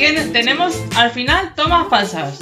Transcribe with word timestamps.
tiene- 0.00 0.24
tenemos 0.28 0.74
al 0.96 1.10
final 1.10 1.52
tomas 1.54 1.86
falsas. 1.90 2.38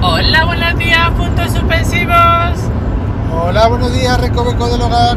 Hola, 0.00 0.44
buenos 0.44 0.78
días, 0.78 1.10
puntos 1.16 1.50
suspensivos. 1.50 2.70
Hola, 3.32 3.66
buenos 3.66 3.92
días, 3.92 4.20
Recoveco 4.20 4.68
del 4.68 4.80
Hogar. 4.82 5.16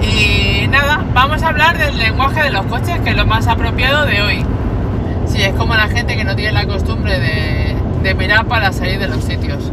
Y 0.00 0.68
nada, 0.68 1.04
vamos 1.12 1.42
a 1.42 1.48
hablar 1.48 1.76
del 1.76 1.98
lenguaje 1.98 2.44
de 2.44 2.50
los 2.50 2.64
coches, 2.64 2.98
que 3.00 3.10
es 3.10 3.16
lo 3.16 3.26
más 3.26 3.46
apropiado 3.46 4.06
de 4.06 4.22
hoy. 4.22 4.42
Sí, 5.26 5.42
es 5.42 5.52
como 5.52 5.74
la 5.74 5.88
gente 5.88 6.16
que 6.16 6.24
no 6.24 6.34
tiene 6.34 6.52
la 6.52 6.66
costumbre 6.66 7.20
de, 7.20 7.76
de 8.02 8.14
mirar 8.14 8.46
para 8.46 8.72
salir 8.72 8.98
de 8.98 9.08
los 9.08 9.22
sitios. 9.22 9.70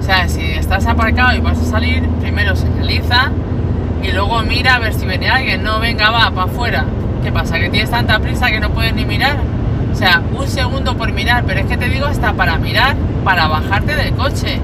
O 0.00 0.02
sea, 0.02 0.28
si 0.28 0.42
estás 0.42 0.84
aparcado 0.86 1.32
y 1.36 1.40
vas 1.40 1.58
a 1.60 1.64
salir, 1.64 2.02
primero 2.20 2.56
señaliza 2.56 3.30
y 4.06 4.12
luego 4.12 4.40
mira 4.42 4.76
a 4.76 4.78
ver 4.78 4.94
si 4.94 5.06
viene 5.06 5.28
alguien. 5.28 5.62
No, 5.62 5.80
venga, 5.80 6.10
va, 6.10 6.30
para 6.30 6.44
afuera. 6.44 6.84
¿Qué 7.22 7.32
pasa? 7.32 7.58
¿Que 7.58 7.68
tienes 7.68 7.90
tanta 7.90 8.18
prisa 8.20 8.50
que 8.50 8.60
no 8.60 8.70
puedes 8.70 8.94
ni 8.94 9.04
mirar? 9.04 9.36
O 9.92 9.94
sea, 9.94 10.22
un 10.36 10.46
segundo 10.46 10.96
por 10.96 11.10
mirar, 11.12 11.44
pero 11.46 11.60
es 11.60 11.66
que 11.66 11.76
te 11.76 11.88
digo 11.88 12.06
hasta 12.06 12.32
para 12.34 12.58
mirar, 12.58 12.96
para 13.24 13.48
bajarte 13.48 13.96
del 13.96 14.12
coche. 14.14 14.60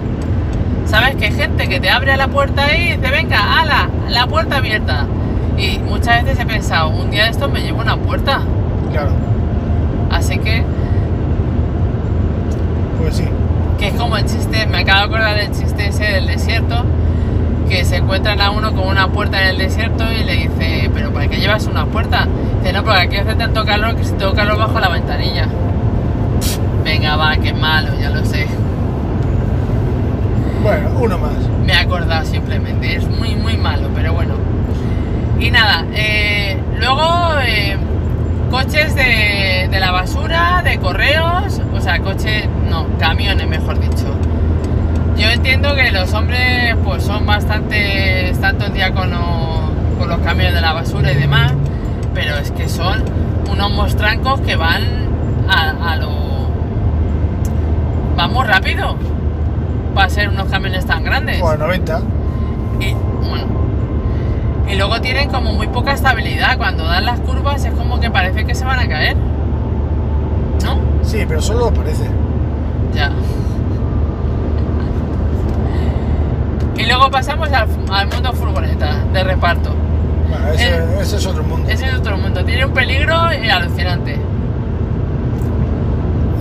¿Sabes? 0.86 1.16
Que 1.16 1.26
hay 1.26 1.32
gente 1.32 1.68
que 1.68 1.80
te 1.80 1.90
abre 1.90 2.16
la 2.16 2.28
puerta 2.28 2.74
y 2.76 2.96
dice, 2.96 3.10
venga, 3.10 3.60
ala, 3.60 3.88
la 4.10 4.26
puerta 4.26 4.58
abierta. 4.58 5.06
Y 5.56 5.78
muchas 5.78 6.24
veces 6.24 6.40
he 6.40 6.46
pensado, 6.46 6.90
un 6.90 7.10
día 7.10 7.24
de 7.24 7.30
estos 7.30 7.50
me 7.50 7.60
llevo 7.62 7.80
una 7.80 7.96
puerta. 7.96 8.40
Claro, 8.92 9.10
Así 10.10 10.38
que, 10.38 10.62
pues 13.00 13.16
sí. 13.16 13.24
que 13.78 13.88
es 13.88 13.94
como 13.94 14.16
el 14.18 14.26
chiste, 14.26 14.66
me 14.66 14.78
acabo 14.80 14.98
de 14.98 15.04
acordar 15.06 15.36
del 15.36 15.50
chiste 15.52 15.86
ese 15.86 16.04
del 16.04 16.26
desierto, 16.26 16.84
que 17.72 17.86
se 17.86 17.96
encuentran 17.96 18.38
a 18.42 18.50
uno 18.50 18.74
con 18.74 18.86
una 18.86 19.08
puerta 19.08 19.40
en 19.40 19.48
el 19.48 19.58
desierto 19.58 20.04
y 20.12 20.24
le 20.24 20.32
dice, 20.34 20.90
pero 20.92 21.10
¿para 21.10 21.26
qué 21.28 21.38
llevas 21.38 21.66
una 21.66 21.86
puerta? 21.86 22.28
Dice, 22.60 22.70
no, 22.70 22.84
porque 22.84 23.00
aquí 23.00 23.16
hace 23.16 23.34
tanto 23.34 23.64
calor 23.64 23.96
que 23.96 24.04
si 24.04 24.12
tengo 24.12 24.34
calor 24.34 24.58
bajo 24.58 24.78
la 24.78 24.90
ventanilla. 24.90 25.48
Venga, 26.84 27.16
va, 27.16 27.34
qué 27.38 27.54
malo, 27.54 27.98
ya 27.98 28.10
lo 28.10 28.26
sé. 28.26 28.46
Bueno, 30.62 30.90
uno 31.00 31.16
más. 31.16 31.32
Me 31.64 31.72
he 31.72 31.76
acordado 31.76 32.26
simplemente, 32.26 32.94
es 32.94 33.08
muy 33.08 33.36
muy 33.36 33.56
malo, 33.56 33.88
pero 33.94 34.12
bueno. 34.12 34.34
Y 35.40 35.50
nada, 35.50 35.86
eh, 35.94 36.58
luego 36.78 37.38
eh, 37.42 37.78
coches 38.50 38.94
de, 38.94 39.68
de 39.70 39.80
la 39.80 39.92
basura, 39.92 40.60
de 40.62 40.76
correos, 40.76 41.62
o 41.72 41.80
sea, 41.80 42.00
coches, 42.00 42.46
no, 42.68 42.86
camiones 42.98 43.48
mejor 43.48 43.80
dicho. 43.80 44.14
Yo 45.16 45.28
entiendo 45.28 45.74
que 45.74 45.90
los 45.90 46.12
hombres 46.14 46.74
pues 46.84 47.02
son 47.04 47.26
bastante, 47.26 48.30
están 48.30 48.56
todo 48.56 48.68
el 48.68 48.74
día 48.74 48.92
con, 48.92 49.10
lo- 49.10 49.70
con 49.98 50.08
los 50.08 50.18
camiones 50.20 50.54
de 50.54 50.60
la 50.60 50.72
basura 50.72 51.12
y 51.12 51.16
demás, 51.16 51.52
pero 52.14 52.36
es 52.36 52.50
que 52.50 52.68
son 52.68 53.02
unos 53.50 53.70
mostrancos 53.72 54.40
que 54.40 54.56
van 54.56 54.82
a, 55.48 55.92
a 55.92 55.96
lo... 55.96 56.10
van 58.16 58.32
muy 58.32 58.44
rápido 58.46 58.96
para 59.94 60.08
ser 60.08 60.28
unos 60.30 60.48
camiones 60.48 60.86
tan 60.86 61.04
grandes. 61.04 61.40
Bueno, 61.40 61.66
90. 61.66 62.00
Y, 62.80 62.94
bueno. 62.94 63.44
Y 64.68 64.74
luego 64.76 65.00
tienen 65.02 65.28
como 65.28 65.52
muy 65.52 65.66
poca 65.68 65.92
estabilidad. 65.92 66.56
Cuando 66.56 66.84
dan 66.84 67.04
las 67.04 67.20
curvas 67.20 67.62
es 67.64 67.74
como 67.74 68.00
que 68.00 68.10
parece 68.10 68.46
que 68.46 68.54
se 68.54 68.64
van 68.64 68.78
a 68.80 68.88
caer. 68.88 69.16
¿No? 70.64 70.78
Sí, 71.02 71.24
pero 71.28 71.42
solo 71.42 71.66
lo 71.66 71.74
parece. 71.74 72.04
Ya. 72.94 73.10
Y 76.76 76.86
luego 76.86 77.10
pasamos 77.10 77.48
al, 77.52 77.68
al 77.90 78.06
mundo 78.08 78.32
furgoneta 78.32 79.04
de 79.12 79.24
reparto. 79.24 79.74
Bueno, 80.28 80.48
ese, 80.48 80.76
Eh, 80.76 80.84
ese 81.00 81.16
es 81.16 81.26
otro 81.26 81.42
mundo. 81.44 81.68
Ese 81.70 81.86
es 81.86 81.94
otro 81.94 82.16
mundo. 82.16 82.44
Tiene 82.44 82.64
un 82.64 82.72
peligro 82.72 83.30
eh, 83.30 83.50
alucinante. 83.50 84.16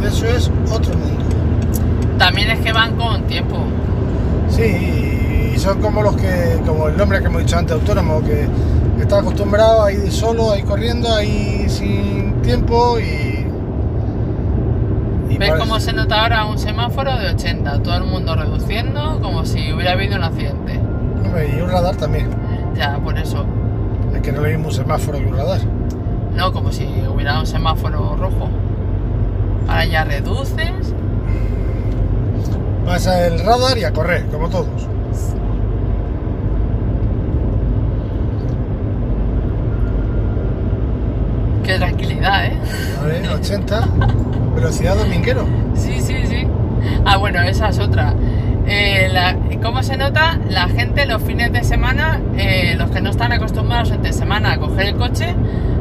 Eso 0.06 0.26
es 0.28 0.50
otro 0.72 0.94
mundo. 0.98 1.24
También 2.18 2.50
es 2.52 2.60
que 2.60 2.72
van 2.72 2.96
con 2.96 3.24
tiempo. 3.24 3.58
Sí, 4.50 5.52
y 5.56 5.60
son 5.60 5.82
como 5.82 6.02
los 6.02 6.16
que, 6.16 6.60
como 6.66 6.88
el 6.88 6.98
nombre 6.98 7.20
que 7.20 7.26
hemos 7.26 7.42
dicho 7.42 7.58
antes, 7.58 7.74
autónomo, 7.74 8.22
que 8.22 8.48
está 9.02 9.20
acostumbrado 9.20 9.84
a 9.84 9.92
ir 9.92 10.12
solo, 10.12 10.52
a 10.52 10.58
ir 10.58 10.66
corriendo, 10.66 11.14
a 11.14 11.24
ir 11.24 11.70
sin 11.70 12.42
tiempo 12.42 13.00
y. 13.00 13.41
¿Ves 15.38 15.54
cómo 15.58 15.80
se 15.80 15.94
nota 15.94 16.22
ahora 16.22 16.46
un 16.46 16.58
semáforo 16.58 17.18
de 17.18 17.30
80? 17.30 17.84
Todo 17.84 17.96
el 17.98 18.04
mundo 18.04 18.36
reduciendo 18.36 19.20
como 19.22 19.46
si 19.46 19.72
hubiera 19.74 19.94
habido 19.94 20.16
un 20.16 20.24
accidente. 20.24 20.80
Hombre, 21.26 21.54
Y 21.58 21.62
un 21.62 21.70
radar 21.70 21.96
también. 21.96 22.30
Ya, 22.76 22.98
por 22.98 23.18
eso. 23.18 23.46
Es 24.14 24.22
que 24.22 24.32
no 24.32 24.42
le 24.42 24.50
mismo 24.50 24.68
un 24.68 24.74
semáforo 24.74 25.18
que 25.18 25.26
un 25.26 25.38
radar. 25.38 25.62
No, 26.36 26.52
como 26.52 26.72
si 26.72 26.86
hubiera 27.14 27.40
un 27.40 27.48
semáforo 27.48 28.16
rojo. 28.16 28.50
Ahora 29.68 29.86
ya 29.86 30.04
reduces. 30.04 30.94
Pasa 32.86 33.28
el 33.28 33.40
radar 33.40 33.78
y 33.78 33.84
a 33.84 33.92
correr, 33.92 34.26
como 34.28 34.50
todos. 34.50 34.88
Qué 41.64 41.78
tranquilidad, 41.78 42.46
¿eh? 42.46 42.58
A 43.00 43.06
ver, 43.06 43.30
80, 43.30 43.88
velocidad 44.56 44.96
dominguero. 44.96 45.46
Sí, 45.76 46.02
sí, 46.02 46.16
sí. 46.28 46.48
Ah, 47.06 47.18
bueno, 47.18 47.42
esa 47.42 47.70
es 47.70 47.80
otra. 47.80 48.14
Eh, 48.68 49.10
la- 49.12 49.36
¿Cómo 49.62 49.84
se 49.84 49.98
nota? 49.98 50.40
La 50.50 50.68
gente 50.68 51.06
los 51.06 51.22
fines 51.22 51.52
de 51.52 51.64
semana, 51.64 52.20
eh, 52.38 52.76
los 52.78 52.90
que 52.92 53.02
no 53.02 53.10
están 53.12 53.32
acostumbrados 53.32 53.92
entre 53.92 54.14
semana 54.14 54.54
a 54.54 54.58
coger 54.58 54.88
el 54.88 54.96
coche, 54.96 55.36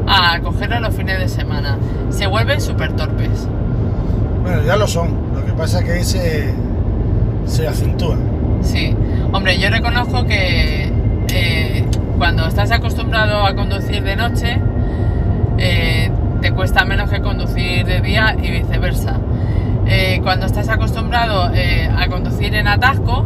a 0.07 0.39
cogerlo 0.41 0.79
los 0.79 0.93
fines 0.95 1.19
de 1.19 1.27
semana. 1.29 1.77
Se 2.09 2.27
vuelven 2.27 2.59
súper 2.61 2.93
torpes. 2.93 3.47
Bueno, 4.43 4.61
ya 4.65 4.75
lo 4.75 4.87
son. 4.87 5.09
Lo 5.35 5.45
que 5.45 5.53
pasa 5.53 5.79
es 5.79 5.85
que 5.85 5.91
ahí 5.93 6.03
se, 6.03 6.53
se 7.45 7.67
acentúa. 7.67 8.15
Sí. 8.61 8.95
Hombre, 9.31 9.57
yo 9.59 9.69
reconozco 9.69 10.25
que 10.25 10.91
eh, 11.33 11.85
cuando 12.17 12.45
estás 12.47 12.71
acostumbrado 12.71 13.45
a 13.45 13.55
conducir 13.55 14.03
de 14.03 14.15
noche, 14.15 14.57
eh, 15.57 16.11
te 16.41 16.51
cuesta 16.51 16.85
menos 16.85 17.09
que 17.09 17.21
conducir 17.21 17.85
de 17.85 18.01
día 18.01 18.35
y 18.41 18.49
viceversa. 18.49 19.17
Eh, 19.85 20.19
cuando 20.23 20.47
estás 20.47 20.69
acostumbrado 20.69 21.51
eh, 21.53 21.89
a 21.95 22.07
conducir 22.07 22.55
en 22.55 22.67
atasco, 22.67 23.25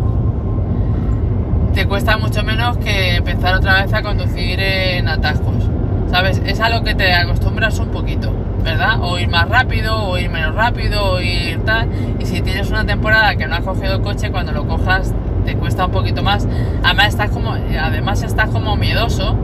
te 1.73 1.85
cuesta 1.85 2.17
mucho 2.17 2.43
menos 2.43 2.77
que 2.77 3.15
empezar 3.15 3.55
otra 3.55 3.83
vez 3.83 3.93
a 3.93 4.01
conducir 4.01 4.59
en 4.59 5.07
atascos. 5.07 5.69
¿Sabes? 6.11 6.41
Es 6.45 6.59
a 6.59 6.69
lo 6.69 6.83
que 6.83 6.93
te 6.93 7.13
acostumbras 7.13 7.79
un 7.79 7.89
poquito, 7.89 8.31
¿verdad? 8.63 8.99
O 9.01 9.17
ir 9.17 9.27
más 9.27 9.49
rápido, 9.49 10.03
o 10.03 10.17
ir 10.17 10.29
menos 10.29 10.55
rápido, 10.55 11.13
o 11.13 11.21
ir 11.21 11.59
tal. 11.65 11.89
Y 12.19 12.25
si 12.25 12.41
tienes 12.41 12.69
una 12.69 12.85
temporada 12.85 13.35
que 13.35 13.47
no 13.47 13.55
has 13.55 13.63
cogido 13.63 14.01
coche, 14.01 14.31
cuando 14.31 14.51
lo 14.51 14.67
cojas 14.67 15.13
te 15.45 15.55
cuesta 15.55 15.85
un 15.85 15.91
poquito 15.91 16.23
más. 16.23 16.47
Además 16.83 17.07
estás 17.07 17.29
como, 17.29 17.51
además 17.51 18.23
estás 18.23 18.49
como 18.49 18.75
miedoso 18.75 19.35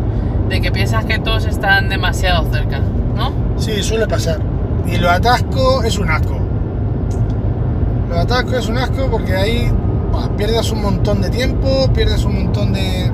de 0.49 0.61
que 0.61 0.71
piensas 0.71 1.05
que 1.05 1.19
todos 1.19 1.45
están 1.45 1.89
demasiado 1.89 2.43
cerca, 2.51 2.79
¿no? 3.15 3.50
Sí, 3.61 3.83
suele 3.83 4.07
pasar. 4.07 4.39
Y 4.87 4.97
lo 4.97 5.07
atasco 5.07 5.83
es 5.83 5.99
un 5.99 6.09
asco. 6.09 6.35
Lo 8.09 8.17
atasco 8.17 8.55
es 8.55 8.67
un 8.67 8.79
asco 8.79 9.07
porque 9.11 9.35
ahí 9.35 9.71
buah, 10.11 10.29
pierdes 10.35 10.71
un 10.71 10.81
montón 10.81 11.21
de 11.21 11.29
tiempo, 11.29 11.87
pierdes 11.93 12.25
un 12.25 12.43
montón 12.43 12.73
de, 12.73 13.11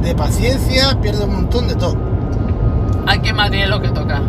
de 0.00 0.14
paciencia, 0.14 0.98
pierdes 1.02 1.24
un 1.24 1.34
montón 1.34 1.68
de 1.68 1.74
todo. 1.74 1.96
Hay 3.06 3.18
que 3.18 3.34
Madrid 3.34 3.66
lo 3.66 3.82
que 3.82 3.90
toca. 3.90 4.22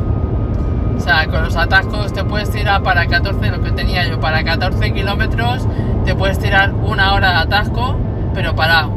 O 0.97 0.99
sea, 0.99 1.25
con 1.27 1.45
los 1.45 1.55
atascos 1.55 2.11
te 2.11 2.25
puedes 2.25 2.51
tirar 2.51 2.83
para 2.83 3.07
14, 3.07 3.49
lo 3.49 3.61
que 3.63 3.71
tenía 3.71 4.05
yo, 4.05 4.19
para 4.19 4.43
14 4.43 4.91
kilómetros, 4.91 5.65
te 6.03 6.15
puedes 6.15 6.37
tirar 6.37 6.73
una 6.73 7.13
hora 7.13 7.29
de 7.29 7.37
atasco, 7.37 7.95
pero 8.33 8.57
parado. 8.57 8.91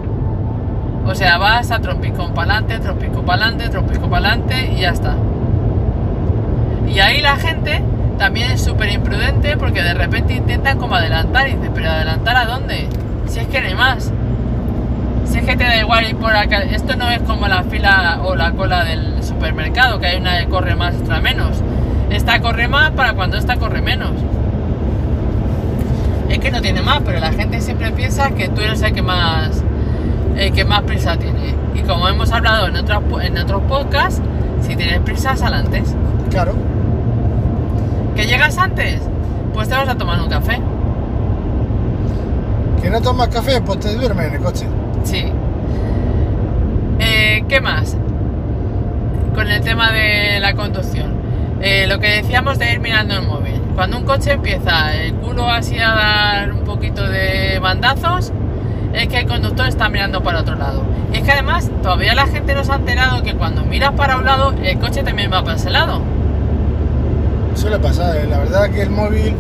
O 1.06 1.14
sea, 1.14 1.38
vas 1.38 1.70
a 1.70 1.78
trompicón 1.78 2.34
para 2.34 2.56
adelante, 2.56 2.80
trompicón 2.80 3.24
para 3.24 3.44
adelante, 3.44 3.68
trompicón 3.68 4.10
para 4.10 4.28
adelante 4.30 4.72
y 4.76 4.80
ya 4.80 4.90
está. 4.90 5.14
Y 6.88 7.00
ahí 7.00 7.20
la 7.20 7.36
gente 7.36 7.82
también 8.18 8.50
es 8.50 8.62
súper 8.62 8.90
imprudente 8.90 9.56
porque 9.56 9.82
de 9.82 9.94
repente 9.94 10.34
intentan 10.34 10.78
como 10.78 10.94
adelantar 10.94 11.48
y 11.48 11.52
dices, 11.52 11.70
pero 11.74 11.90
adelantar 11.90 12.36
a 12.36 12.46
dónde? 12.46 12.88
Si 13.26 13.40
es 13.40 13.46
que 13.48 13.60
no 13.60 13.66
hay 13.66 13.74
más. 13.74 14.12
Si 15.26 15.38
es 15.38 15.44
que 15.44 15.56
te 15.56 15.64
da 15.64 15.76
igual 15.76 16.08
ir 16.08 16.16
por 16.16 16.34
acá. 16.34 16.62
Esto 16.62 16.96
no 16.96 17.10
es 17.10 17.20
como 17.22 17.48
la 17.48 17.64
fila 17.64 18.20
o 18.22 18.36
la 18.36 18.52
cola 18.52 18.84
del 18.84 19.22
supermercado, 19.22 19.98
que 19.98 20.06
hay 20.06 20.20
una 20.20 20.38
que 20.38 20.46
corre 20.46 20.76
más, 20.76 20.94
otra 20.94 21.20
menos. 21.20 21.62
Esta 22.10 22.40
corre 22.40 22.68
más 22.68 22.92
para 22.92 23.14
cuando 23.14 23.36
esta 23.36 23.56
corre 23.56 23.82
menos. 23.82 24.12
Es 26.28 26.38
que 26.38 26.50
no 26.50 26.60
tiene 26.60 26.82
más, 26.82 27.00
pero 27.04 27.20
la 27.20 27.32
gente 27.32 27.60
siempre 27.60 27.90
piensa 27.92 28.30
que 28.30 28.48
tú 28.48 28.60
eres 28.60 28.82
el 28.82 28.92
que 28.92 29.02
más, 29.02 29.62
el 30.36 30.52
que 30.52 30.64
más 30.64 30.82
prisa 30.82 31.16
tiene. 31.16 31.54
Y 31.74 31.80
como 31.80 32.08
hemos 32.08 32.32
hablado 32.32 32.68
en 32.68 32.76
otros, 32.76 33.02
en 33.22 33.38
otros 33.38 33.62
podcasts, 33.62 34.22
si 34.62 34.76
tienes 34.76 35.00
prisa, 35.00 35.36
sal 35.36 35.54
antes. 35.54 35.94
Claro. 36.30 36.75
¿Que 38.16 38.26
llegas 38.26 38.56
antes? 38.56 39.02
Pues 39.52 39.68
te 39.68 39.74
vas 39.74 39.88
a 39.90 39.94
tomar 39.94 40.18
un 40.22 40.30
café. 40.30 40.58
¿Que 42.80 42.88
no 42.88 43.02
tomas 43.02 43.28
café? 43.28 43.60
Pues 43.60 43.78
te 43.80 43.94
duermes 43.94 44.28
en 44.28 44.34
el 44.34 44.40
coche. 44.40 44.66
Sí. 45.04 45.26
Eh, 46.98 47.44
¿Qué 47.46 47.60
más? 47.60 47.94
Con 49.34 49.48
el 49.48 49.60
tema 49.60 49.92
de 49.92 50.40
la 50.40 50.54
conducción. 50.54 51.12
Eh, 51.60 51.86
lo 51.86 51.98
que 51.98 52.08
decíamos 52.08 52.58
de 52.58 52.72
ir 52.72 52.80
mirando 52.80 53.14
el 53.14 53.22
móvil. 53.22 53.60
Cuando 53.74 53.98
un 53.98 54.04
coche 54.04 54.32
empieza 54.32 54.94
el 54.94 55.12
culo 55.16 55.50
así 55.50 55.78
a 55.78 55.90
dar 55.90 56.52
un 56.54 56.64
poquito 56.64 57.06
de 57.06 57.58
bandazos, 57.58 58.32
es 58.94 59.08
que 59.08 59.18
el 59.18 59.26
conductor 59.26 59.66
está 59.66 59.90
mirando 59.90 60.22
para 60.22 60.40
otro 60.40 60.54
lado. 60.54 60.84
Y 61.12 61.18
es 61.18 61.22
que 61.22 61.32
además 61.32 61.70
todavía 61.82 62.14
la 62.14 62.26
gente 62.26 62.54
no 62.54 62.64
se 62.64 62.72
ha 62.72 62.76
enterado 62.76 63.22
que 63.22 63.34
cuando 63.34 63.62
miras 63.66 63.92
para 63.92 64.16
un 64.16 64.24
lado, 64.24 64.54
el 64.62 64.78
coche 64.78 65.02
también 65.02 65.30
va 65.30 65.42
para 65.42 65.56
ese 65.56 65.68
lado. 65.68 66.15
Suele 67.56 67.78
pasar, 67.78 68.16
¿eh? 68.16 68.26
la 68.28 68.38
verdad 68.38 68.70
que 68.70 68.82
el 68.82 68.90
móvil 68.90 69.34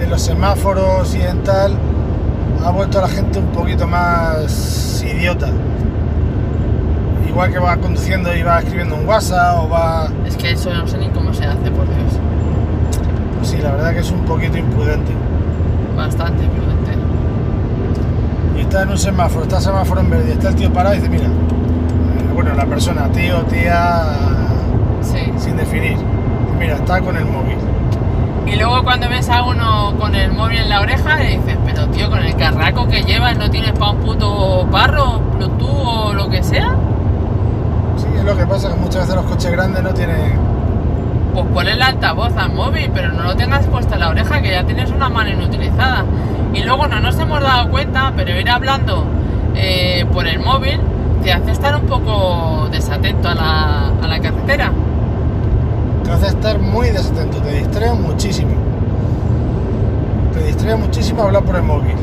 en 0.00 0.10
los 0.10 0.22
semáforos 0.22 1.14
y 1.14 1.22
en 1.22 1.42
tal 1.42 1.72
ha 2.64 2.70
vuelto 2.70 2.98
a 2.98 3.02
la 3.02 3.08
gente 3.08 3.38
un 3.38 3.46
poquito 3.46 3.86
más 3.86 5.02
idiota. 5.04 5.48
Igual 7.26 7.52
que 7.52 7.58
va 7.58 7.76
conduciendo 7.78 8.34
y 8.36 8.42
va 8.42 8.58
escribiendo 8.58 8.96
un 8.96 9.06
WhatsApp 9.08 9.64
o 9.64 9.68
va... 9.68 10.08
Es 10.26 10.36
que 10.36 10.52
eso 10.52 10.72
no 10.72 10.86
sé 10.86 10.98
ni 10.98 11.08
cómo 11.08 11.32
se 11.32 11.44
hace, 11.46 11.70
por 11.70 11.84
Dios. 11.86 12.12
Pues 13.38 13.48
sí, 13.50 13.56
la 13.58 13.72
verdad 13.72 13.92
que 13.92 14.00
es 14.00 14.10
un 14.10 14.20
poquito 14.24 14.58
imprudente. 14.58 15.12
Bastante 15.96 16.44
prudente. 16.44 16.92
Y 18.56 18.60
está 18.60 18.82
en 18.82 18.90
un 18.90 18.98
semáforo, 18.98 19.44
está 19.44 19.56
el 19.56 19.62
semáforo 19.62 20.00
en 20.00 20.10
verde, 20.10 20.32
está 20.32 20.48
el 20.50 20.54
tío 20.54 20.72
parado 20.72 20.94
y 20.96 20.98
dice, 20.98 21.10
mira, 21.10 21.26
eh, 21.26 22.32
bueno, 22.34 22.54
la 22.54 22.66
persona, 22.66 23.08
tío, 23.10 23.40
tía, 23.44 24.04
Sí. 25.00 25.18
sin 25.38 25.56
definir, 25.56 25.96
mira, 26.58 26.74
está 26.74 27.00
con 27.00 27.16
el 27.16 27.24
móvil. 27.24 27.56
Y 28.46 28.56
luego 28.56 28.82
cuando 28.82 29.08
ves 29.08 29.28
a 29.28 29.42
uno 29.42 29.94
con 29.98 30.14
el 30.14 30.32
móvil 30.32 30.58
en 30.58 30.68
la 30.70 30.80
oreja, 30.80 31.16
le 31.16 31.36
dices, 31.36 31.58
pero 31.66 31.86
tío, 31.88 32.08
con 32.08 32.24
el 32.24 32.34
carraco 32.36 32.88
que 32.88 33.02
llevas, 33.02 33.36
¿no 33.36 33.50
tienes 33.50 33.72
para 33.72 33.90
un 33.92 33.98
puto 33.98 34.66
parro, 34.70 35.20
Bluetooth 35.36 35.68
o 35.70 36.12
lo 36.14 36.28
que 36.30 36.42
sea? 36.42 36.74
Sí, 37.96 38.06
es 38.16 38.24
lo 38.24 38.36
que 38.36 38.46
pasa, 38.46 38.68
que 38.68 38.76
muchas 38.76 39.02
veces 39.02 39.14
los 39.16 39.24
coches 39.26 39.50
grandes 39.52 39.82
no 39.82 39.92
tienen... 39.92 40.38
Pues 41.34 41.46
ponle 41.52 41.72
el 41.72 41.82
altavoz 41.82 42.34
al 42.36 42.52
móvil, 42.54 42.90
pero 42.92 43.12
no 43.12 43.22
lo 43.22 43.36
tengas 43.36 43.66
puesto 43.66 43.94
en 43.94 44.00
la 44.00 44.08
oreja, 44.08 44.40
que 44.40 44.50
ya 44.50 44.64
tienes 44.64 44.90
una 44.90 45.08
mano 45.08 45.30
inutilizada. 45.30 46.04
Y 46.54 46.62
luego 46.62 46.86
no 46.88 47.00
nos 47.00 47.18
hemos 47.18 47.40
dado 47.42 47.70
cuenta, 47.70 48.12
pero 48.16 48.38
ir 48.38 48.48
hablando 48.48 49.04
eh, 49.54 50.06
por 50.12 50.26
el 50.26 50.40
móvil 50.40 50.80
te 51.22 51.32
hace 51.32 51.50
estar 51.50 51.76
un 51.76 51.86
poco 51.86 52.68
desatento 52.70 53.28
a 53.28 53.34
la, 53.34 53.88
a 54.02 54.08
la 54.08 54.20
carretera. 54.20 54.72
Te 56.08 56.14
hace 56.14 56.28
estar 56.28 56.58
muy 56.58 56.88
desatento, 56.88 57.36
te 57.42 57.58
distrae 57.58 57.92
muchísimo. 57.92 58.52
Te 60.32 60.42
distrae 60.42 60.74
muchísimo 60.74 61.22
hablar 61.24 61.42
por 61.42 61.56
el 61.56 61.62
móvil. 61.62 61.96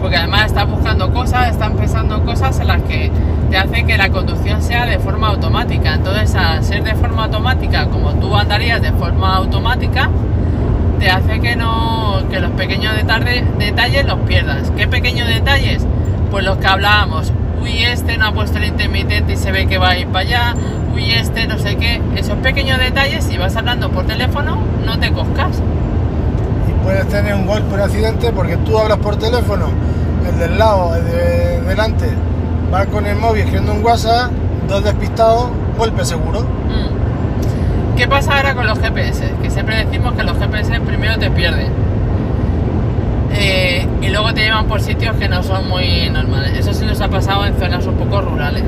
Porque 0.00 0.16
además 0.16 0.46
estás 0.46 0.66
buscando 0.66 1.12
cosas, 1.12 1.50
están 1.50 1.76
pensando 1.76 2.24
cosas 2.24 2.58
en 2.58 2.68
las 2.68 2.80
que 2.80 3.10
te 3.50 3.58
hace 3.58 3.84
que 3.84 3.98
la 3.98 4.08
conducción 4.08 4.62
sea 4.62 4.86
de 4.86 4.98
forma 4.98 5.28
automática. 5.28 5.92
Entonces, 5.92 6.34
al 6.36 6.64
ser 6.64 6.84
de 6.84 6.94
forma 6.94 7.24
automática, 7.24 7.84
como 7.88 8.14
tú 8.14 8.34
andarías 8.34 8.80
de 8.80 8.92
forma 8.92 9.36
automática, 9.36 10.08
te 10.98 11.10
hace 11.10 11.40
que 11.40 11.54
no 11.54 12.22
que 12.30 12.40
los 12.40 12.52
pequeños 12.52 12.96
detalles, 12.96 13.44
detalles 13.58 14.06
los 14.06 14.20
pierdas. 14.20 14.72
¿Qué 14.74 14.88
pequeños 14.88 15.28
detalles? 15.28 15.86
Pues 16.30 16.46
los 16.46 16.56
que 16.56 16.66
hablábamos. 16.66 17.30
Uy, 17.60 17.82
este 17.82 18.16
no 18.16 18.28
ha 18.28 18.32
puesto 18.32 18.56
el 18.56 18.64
intermitente 18.64 19.34
y 19.34 19.36
se 19.36 19.52
ve 19.52 19.66
que 19.66 19.76
va 19.76 19.90
a 19.90 19.98
ir 19.98 20.06
para 20.06 20.20
allá. 20.20 20.54
Uy, 20.94 21.12
este 21.12 21.46
no 21.46 21.58
sé 21.58 21.76
qué. 21.76 22.00
Esos 22.16 22.36
pequeños 22.38 22.78
detalles, 22.78 23.24
si 23.24 23.36
vas 23.38 23.56
hablando 23.56 23.90
por 23.90 24.06
teléfono, 24.06 24.58
no 24.84 24.98
te 24.98 25.12
coscas. 25.12 25.62
Y 26.68 26.84
puedes 26.84 27.08
tener 27.08 27.34
un 27.34 27.46
golpe, 27.46 27.74
un 27.74 27.80
accidente, 27.80 28.32
porque 28.32 28.56
tú 28.58 28.78
hablas 28.78 28.98
por 28.98 29.16
teléfono, 29.16 29.68
el 30.28 30.38
del 30.38 30.58
lado, 30.58 30.94
el 30.96 31.04
de 31.04 31.60
delante, 31.62 32.06
va 32.72 32.86
con 32.86 33.06
el 33.06 33.16
móvil 33.16 33.42
escribiendo 33.42 33.74
un 33.74 33.84
WhatsApp, 33.84 34.30
dos 34.68 34.84
despistados, 34.84 35.50
golpe 35.78 36.04
seguro. 36.04 36.40
Mm. 36.42 37.96
¿Qué 37.96 38.08
pasa 38.08 38.36
ahora 38.36 38.54
con 38.54 38.66
los 38.66 38.78
GPS? 38.78 39.30
Que 39.42 39.50
siempre 39.50 39.84
decimos 39.84 40.14
que 40.14 40.22
los 40.22 40.38
GPS 40.38 40.80
primero 40.80 41.18
te 41.18 41.30
pierden. 41.30 41.68
Eh, 43.32 43.86
y 44.02 44.08
luego 44.08 44.32
te 44.34 44.42
llevan 44.42 44.66
por 44.66 44.80
sitios 44.80 45.16
que 45.16 45.28
no 45.28 45.42
son 45.42 45.68
muy 45.68 46.08
normales. 46.10 46.52
Eso 46.56 46.72
sí 46.72 46.84
nos 46.84 47.00
ha 47.00 47.08
pasado 47.08 47.44
en 47.46 47.58
zonas 47.58 47.86
un 47.86 47.94
poco 47.94 48.20
rurales. 48.20 48.64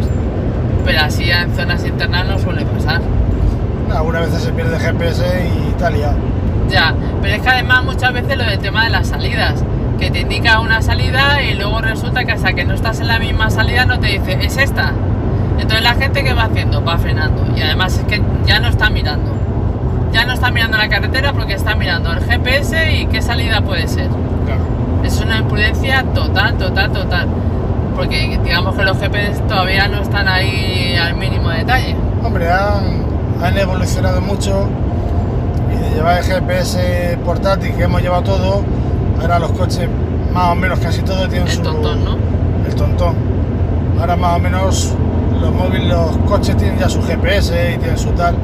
Pero 0.84 1.00
así 1.00 1.30
en 1.30 1.54
zonas 1.54 1.84
internas 1.84 2.26
no 2.26 2.38
suele 2.38 2.64
pasar. 2.64 3.00
Algunas 3.94 4.26
veces 4.26 4.42
se 4.42 4.52
pierde 4.52 4.78
GPS 4.78 5.24
y 5.24 5.68
está 5.68 5.90
liado. 5.90 6.16
Ya, 6.68 6.94
pero 7.20 7.34
es 7.34 7.42
que 7.42 7.48
además 7.48 7.84
muchas 7.84 8.12
veces 8.12 8.36
lo 8.36 8.44
del 8.44 8.58
tema 8.58 8.84
de 8.84 8.90
las 8.90 9.08
salidas, 9.08 9.62
que 9.98 10.10
te 10.10 10.20
indica 10.20 10.60
una 10.60 10.80
salida 10.80 11.42
y 11.42 11.54
luego 11.54 11.80
resulta 11.80 12.24
que 12.24 12.32
hasta 12.32 12.54
que 12.54 12.64
no 12.64 12.74
estás 12.74 13.00
en 13.00 13.08
la 13.08 13.18
misma 13.18 13.50
salida 13.50 13.84
no 13.84 14.00
te 14.00 14.08
dice, 14.08 14.38
es 14.40 14.56
esta. 14.56 14.92
Entonces 15.58 15.82
la 15.82 15.94
gente 15.94 16.24
que 16.24 16.32
va 16.32 16.44
haciendo 16.44 16.82
va 16.82 16.98
frenando 16.98 17.44
y 17.56 17.62
además 17.62 17.98
es 17.98 18.04
que 18.04 18.22
ya 18.46 18.58
no 18.58 18.68
está 18.68 18.90
mirando. 18.90 19.32
Ya 20.12 20.24
no 20.24 20.32
está 20.32 20.50
mirando 20.50 20.76
la 20.76 20.88
carretera 20.88 21.32
porque 21.32 21.54
está 21.54 21.74
mirando 21.74 22.12
el 22.12 22.20
GPS 22.20 22.92
y 22.94 23.06
qué 23.06 23.22
salida 23.22 23.60
puede 23.60 23.86
ser. 23.86 24.08
Claro. 24.44 24.62
Es 25.04 25.20
una 25.20 25.38
imprudencia 25.38 26.02
total, 26.14 26.58
total, 26.58 26.92
total. 26.92 27.28
Porque 27.94 28.38
digamos 28.42 28.74
que 28.74 28.84
los 28.84 28.98
GPS 28.98 29.40
todavía 29.42 29.88
no 29.88 30.00
están 30.00 30.28
ahí 30.28 30.96
al 30.96 31.14
mínimo 31.14 31.50
detalle. 31.50 31.94
Hombre, 32.22 32.50
han, 32.50 33.04
han 33.42 33.58
evolucionado 33.58 34.20
mucho 34.20 34.68
y 35.72 35.76
de 35.76 35.96
llevar 35.96 36.18
el 36.18 36.24
GPS 36.24 37.18
portátil 37.24 37.74
que 37.74 37.82
hemos 37.84 38.02
llevado 38.02 38.22
todo, 38.22 38.62
ahora 39.20 39.38
los 39.38 39.52
coches 39.52 39.88
más 40.32 40.52
o 40.52 40.54
menos 40.54 40.78
casi 40.80 41.02
todos 41.02 41.28
tienen 41.28 41.48
El 41.48 41.54
su... 41.54 41.62
tontón, 41.62 42.04
¿no? 42.04 42.16
El 42.66 42.74
tontón. 42.74 43.14
Ahora 44.00 44.16
más 44.16 44.36
o 44.36 44.38
menos 44.38 44.94
los 45.40 45.52
móviles, 45.52 45.88
los 45.88 46.16
coches 46.28 46.56
tienen 46.56 46.78
ya 46.78 46.88
su 46.88 47.02
GPS 47.02 47.74
y 47.74 47.78
tienen 47.78 47.98
su 47.98 48.10
tal. 48.12 48.34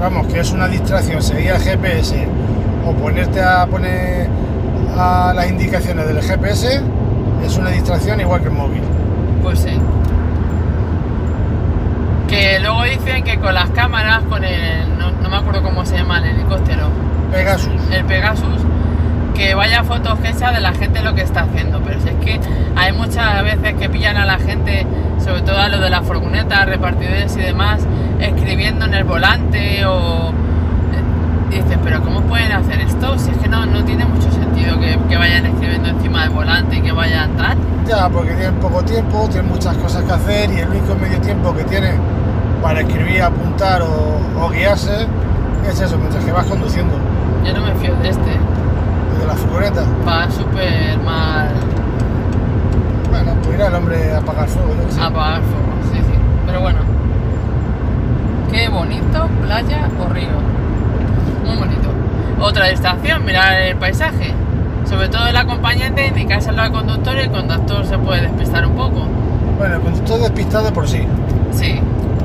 Vamos, 0.00 0.26
que 0.26 0.40
es 0.40 0.52
una 0.52 0.68
distracción 0.68 1.22
seguir 1.22 1.50
el 1.50 1.60
GPS 1.60 2.26
o 2.86 2.92
ponerte 2.92 3.40
a 3.40 3.66
poner 3.66 4.28
a 4.96 5.32
las 5.34 5.48
indicaciones 5.48 6.06
del 6.06 6.20
GPS 6.20 6.80
es 7.44 7.56
una 7.56 7.70
distracción 7.70 8.20
igual 8.20 8.40
que 8.40 8.48
el 8.48 8.54
móvil. 8.54 8.82
Pues 9.42 9.58
sí. 9.60 9.78
Que 12.28 12.60
luego 12.60 12.82
dicen 12.84 13.24
que 13.24 13.38
con 13.38 13.54
las 13.54 13.70
cámaras, 13.70 14.22
con 14.28 14.42
el. 14.44 14.98
No, 14.98 15.10
no 15.22 15.28
me 15.28 15.36
acuerdo 15.36 15.62
cómo 15.62 15.84
se 15.84 15.96
llama 15.98 16.18
el 16.18 16.24
helicóptero. 16.36 16.88
Pegasus. 17.30 17.72
El 17.90 18.04
Pegasus. 18.04 18.62
Que 19.34 19.54
vaya 19.54 19.82
fotos 19.84 20.18
que 20.20 20.32
sea 20.34 20.52
de 20.52 20.60
la 20.60 20.72
gente 20.72 21.02
lo 21.02 21.14
que 21.14 21.22
está 21.22 21.40
haciendo. 21.42 21.80
Pero 21.82 22.00
si 22.00 22.08
es 22.08 22.14
que 22.16 22.40
hay 22.76 22.92
muchas 22.92 23.42
veces 23.42 23.74
que 23.74 23.88
pillan 23.90 24.16
a 24.16 24.24
la 24.24 24.38
gente, 24.38 24.86
sobre 25.22 25.42
todo 25.42 25.58
a 25.58 25.68
lo 25.68 25.78
de 25.80 25.90
las 25.90 26.06
furgonetas, 26.06 26.66
repartidores 26.66 27.36
y 27.36 27.40
demás, 27.40 27.86
escribiendo 28.20 28.86
en 28.86 28.94
el 28.94 29.04
volante 29.04 29.84
o. 29.84 30.30
eh, 30.30 31.54
Dices, 31.56 31.78
pero 31.84 32.02
¿cómo 32.02 32.22
pueden 32.22 32.50
hacer 32.52 32.80
esto? 32.80 33.18
Si 33.18 33.30
es 33.30 33.36
que 33.36 33.48
no, 33.48 33.66
no 33.66 33.84
tiene 33.84 34.06
mucho 34.06 34.30
sentido 34.30 34.78
que, 34.80 34.98
que 35.08 35.16
vayan 35.18 35.44
escribiendo 35.44 35.90
encima 35.90 36.22
del 36.22 36.30
volante 36.30 36.76
y 36.76 36.80
que 36.80 36.92
vayan 36.92 37.36
tal. 37.36 37.51
Porque 38.10 38.32
tienen 38.32 38.54
poco 38.56 38.82
tiempo, 38.82 39.26
tienen 39.30 39.48
muchas 39.50 39.76
cosas 39.76 40.02
que 40.04 40.12
hacer 40.12 40.50
y 40.50 40.58
el 40.60 40.68
único 40.68 40.94
medio 40.96 41.18
tiempo 41.20 41.54
que 41.54 41.64
tienen 41.64 41.96
para 42.62 42.80
escribir, 42.80 43.22
apuntar 43.22 43.82
o, 43.82 44.18
o 44.40 44.50
guiarse 44.50 45.06
es 45.68 45.80
eso, 45.80 45.96
mientras 45.98 46.24
que 46.24 46.32
vas 46.32 46.46
conduciendo 46.46 46.94
Yo 47.44 47.52
no 47.52 47.60
me 47.60 47.74
fío 47.76 47.94
de 47.96 48.08
este. 48.08 48.30
desde 49.12 49.26
la 49.26 49.34
furgoneta. 49.34 49.82
Va 50.06 50.28
súper 50.30 50.98
mal 51.04 51.50
Bueno, 53.10 53.34
pues 53.42 53.54
irá 53.56 53.68
el 53.68 53.74
hombre 53.74 54.12
a 54.12 54.18
apagar 54.18 54.48
fuego. 54.48 54.74
sé. 54.90 55.00
a 55.00 55.06
apagar 55.06 55.40
fuego, 55.42 55.72
sí, 55.92 55.98
sí. 55.98 56.18
Pero 56.46 56.60
bueno. 56.60 56.78
Qué 58.50 58.68
bonito, 58.68 59.28
playa 59.42 59.88
o 60.00 60.12
río. 60.12 60.26
Muy 61.46 61.56
bonito. 61.56 61.88
Otra 62.40 62.66
distracción, 62.66 63.24
mirar 63.24 63.54
el 63.62 63.76
paisaje. 63.76 64.34
Sobre 64.88 65.08
todo 65.08 65.26
el 65.26 65.36
acompañante, 65.36 66.06
indicárselo 66.06 66.60
al 66.62 66.72
conductor 66.72 67.16
y 67.16 67.20
el 67.20 67.30
conductor 67.30 67.86
se 67.86 67.98
puede 67.98 68.22
despistar 68.22 68.66
un 68.66 68.74
poco. 68.74 69.06
Bueno, 69.58 69.76
el 69.76 69.80
conductor 69.80 70.20
despistado 70.20 70.64
de 70.64 70.72
por 70.72 70.88
sí. 70.88 71.02
Sí. 71.52 71.80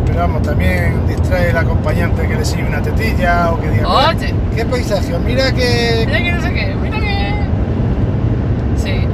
Pero 0.05 0.19
vamos, 0.19 0.41
también 0.41 1.05
distrae 1.07 1.49
el 1.51 1.57
acompañante 1.57 2.27
que 2.27 2.35
le 2.35 2.45
sigue 2.45 2.65
una 2.65 2.81
tetilla 2.81 3.51
o 3.51 3.59
que 3.61 3.69
diga, 3.69 3.87
"Mira, 3.87 4.09
Oye, 4.09 4.33
¿qué 4.55 4.65
paisaje? 4.65 5.17
Mira 5.25 5.51
que... 5.53 6.03
mira 6.07 6.17
que 6.19 6.31
no 6.31 6.41
sé 6.41 6.53
qué, 6.53 6.75
mira 6.81 6.99
que. 6.99 7.33
Sí. 8.77 9.07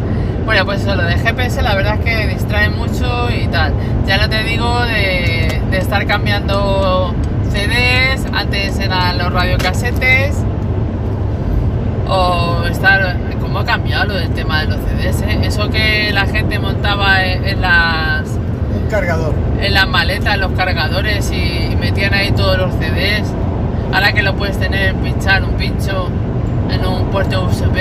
Bueno, 0.45 0.65
pues 0.65 0.81
eso, 0.81 0.95
lo 0.95 1.03
de 1.03 1.17
GPS 1.17 1.61
la 1.61 1.75
verdad 1.75 1.95
es 1.95 2.05
que 2.05 2.27
distrae 2.27 2.69
mucho 2.69 3.27
y 3.31 3.47
tal. 3.47 3.73
Ya 4.05 4.17
no 4.17 4.29
te 4.29 4.43
digo 4.43 4.79
de, 4.85 5.61
de 5.71 5.77
estar 5.77 6.05
cambiando 6.05 7.13
CDs, 7.51 8.25
antes 8.33 8.77
eran 8.79 9.17
los 9.17 9.31
radiocasetes. 9.33 10.35
O 12.07 12.63
estar. 12.69 13.17
¿Cómo 13.53 13.65
ha 13.65 13.65
cambiado 13.67 14.05
lo 14.05 14.13
del 14.15 14.29
tema 14.29 14.61
de 14.61 14.65
los 14.65 14.77
CDs? 14.77 15.21
eh? 15.21 15.41
Eso 15.43 15.69
que 15.69 16.09
la 16.11 16.25
gente 16.25 16.57
montaba 16.57 17.23
en, 17.23 17.45
en 17.47 17.61
las. 17.61 18.27
Un 18.27 18.89
cargador. 18.89 19.35
En 19.61 19.75
las 19.75 19.87
maletas, 19.87 20.39
los 20.39 20.53
cargadores 20.53 21.31
y, 21.31 21.71
y 21.71 21.75
metían 21.79 22.15
ahí 22.15 22.31
todos 22.31 22.57
los 22.57 22.73
CDs. 22.73 23.31
Ahora 23.93 24.11
que 24.11 24.23
lo 24.23 24.33
puedes 24.33 24.57
tener, 24.57 24.95
pinchar 24.95 25.43
un 25.43 25.51
pincho 25.51 26.09
en 26.71 26.83
un 26.83 27.05
puerto 27.11 27.43
USB 27.45 27.77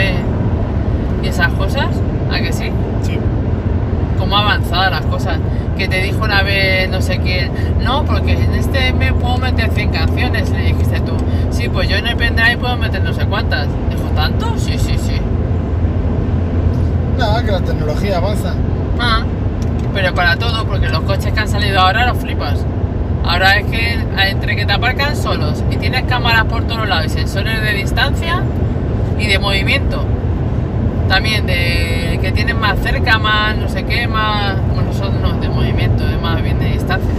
y 1.23 1.29
esas 1.29 1.49
cosas, 1.55 1.87
¿a 2.31 2.38
que 2.38 2.52
sí? 2.52 2.71
Sí. 3.00 3.19
cómo 4.19 4.37
avanzadas 4.37 4.91
las 4.91 5.07
cosas. 5.07 5.38
Que 5.79 5.88
te 5.88 6.02
dijo 6.02 6.23
una 6.23 6.43
vez 6.43 6.91
no 6.91 7.00
sé 7.00 7.17
quién, 7.21 7.50
no, 7.83 8.05
porque 8.05 8.33
en 8.33 8.52
este 8.52 8.93
me 8.93 9.14
puedo 9.14 9.38
meter 9.38 9.71
100 9.71 9.88
canciones, 9.91 10.50
le 10.50 10.64
dijiste 10.64 11.00
tú. 11.00 11.14
Sí, 11.50 11.71
pues 11.71 11.88
yo 11.88 11.97
en 11.97 12.09
el 12.09 12.17
pendrive 12.17 12.59
puedo 12.59 12.76
meter 12.76 13.02
no 13.02 13.14
sé 13.14 13.25
cuántas. 13.25 13.69
Dijo, 13.88 14.11
¿tanto? 14.14 14.52
Sí, 14.59 14.76
sí, 14.79 14.99
sí. 14.99 15.19
Nada, 17.19 17.42
que 17.45 17.50
la 17.52 17.61
tecnología 17.61 18.16
avanza. 18.19 18.54
Ah, 18.99 19.23
pero 19.95 20.14
para 20.14 20.37
todo, 20.37 20.64
porque 20.64 20.88
los 20.88 21.00
coches 21.00 21.33
que 21.33 21.40
han 21.40 21.49
salido 21.49 21.81
ahora 21.81 22.07
los 22.07 22.19
flipas. 22.19 22.64
Ahora 23.25 23.57
es 23.59 23.66
que 23.66 23.99
entre 24.31 24.57
que 24.57 24.66
te 24.66 24.73
aparcan 24.73 25.14
solos 25.16 25.62
y 25.71 25.76
tienes 25.76 26.02
cámaras 26.04 26.45
por 26.47 26.64
todos 26.64 26.88
lados 26.88 27.07
y 27.07 27.09
sensores 27.11 27.62
de 27.62 27.73
distancia 27.75 28.42
y 29.19 29.26
de 29.26 29.38
movimiento. 29.38 30.04
También 31.09 31.47
de 31.47 32.19
que 32.21 32.33
tienen 32.33 32.59
más 32.59 32.78
cerca, 32.81 33.19
más 33.19 33.57
no 33.57 33.69
sé 33.69 33.85
qué, 33.85 34.09
más. 34.09 34.57
Bueno, 34.73 34.85
nosotros 34.88 35.21
no, 35.21 35.35
de 35.35 35.49
movimiento, 35.49 36.04
de 36.07 36.16
más 36.16 36.42
bien 36.42 36.59
de 36.59 36.73
distancia. 36.73 37.11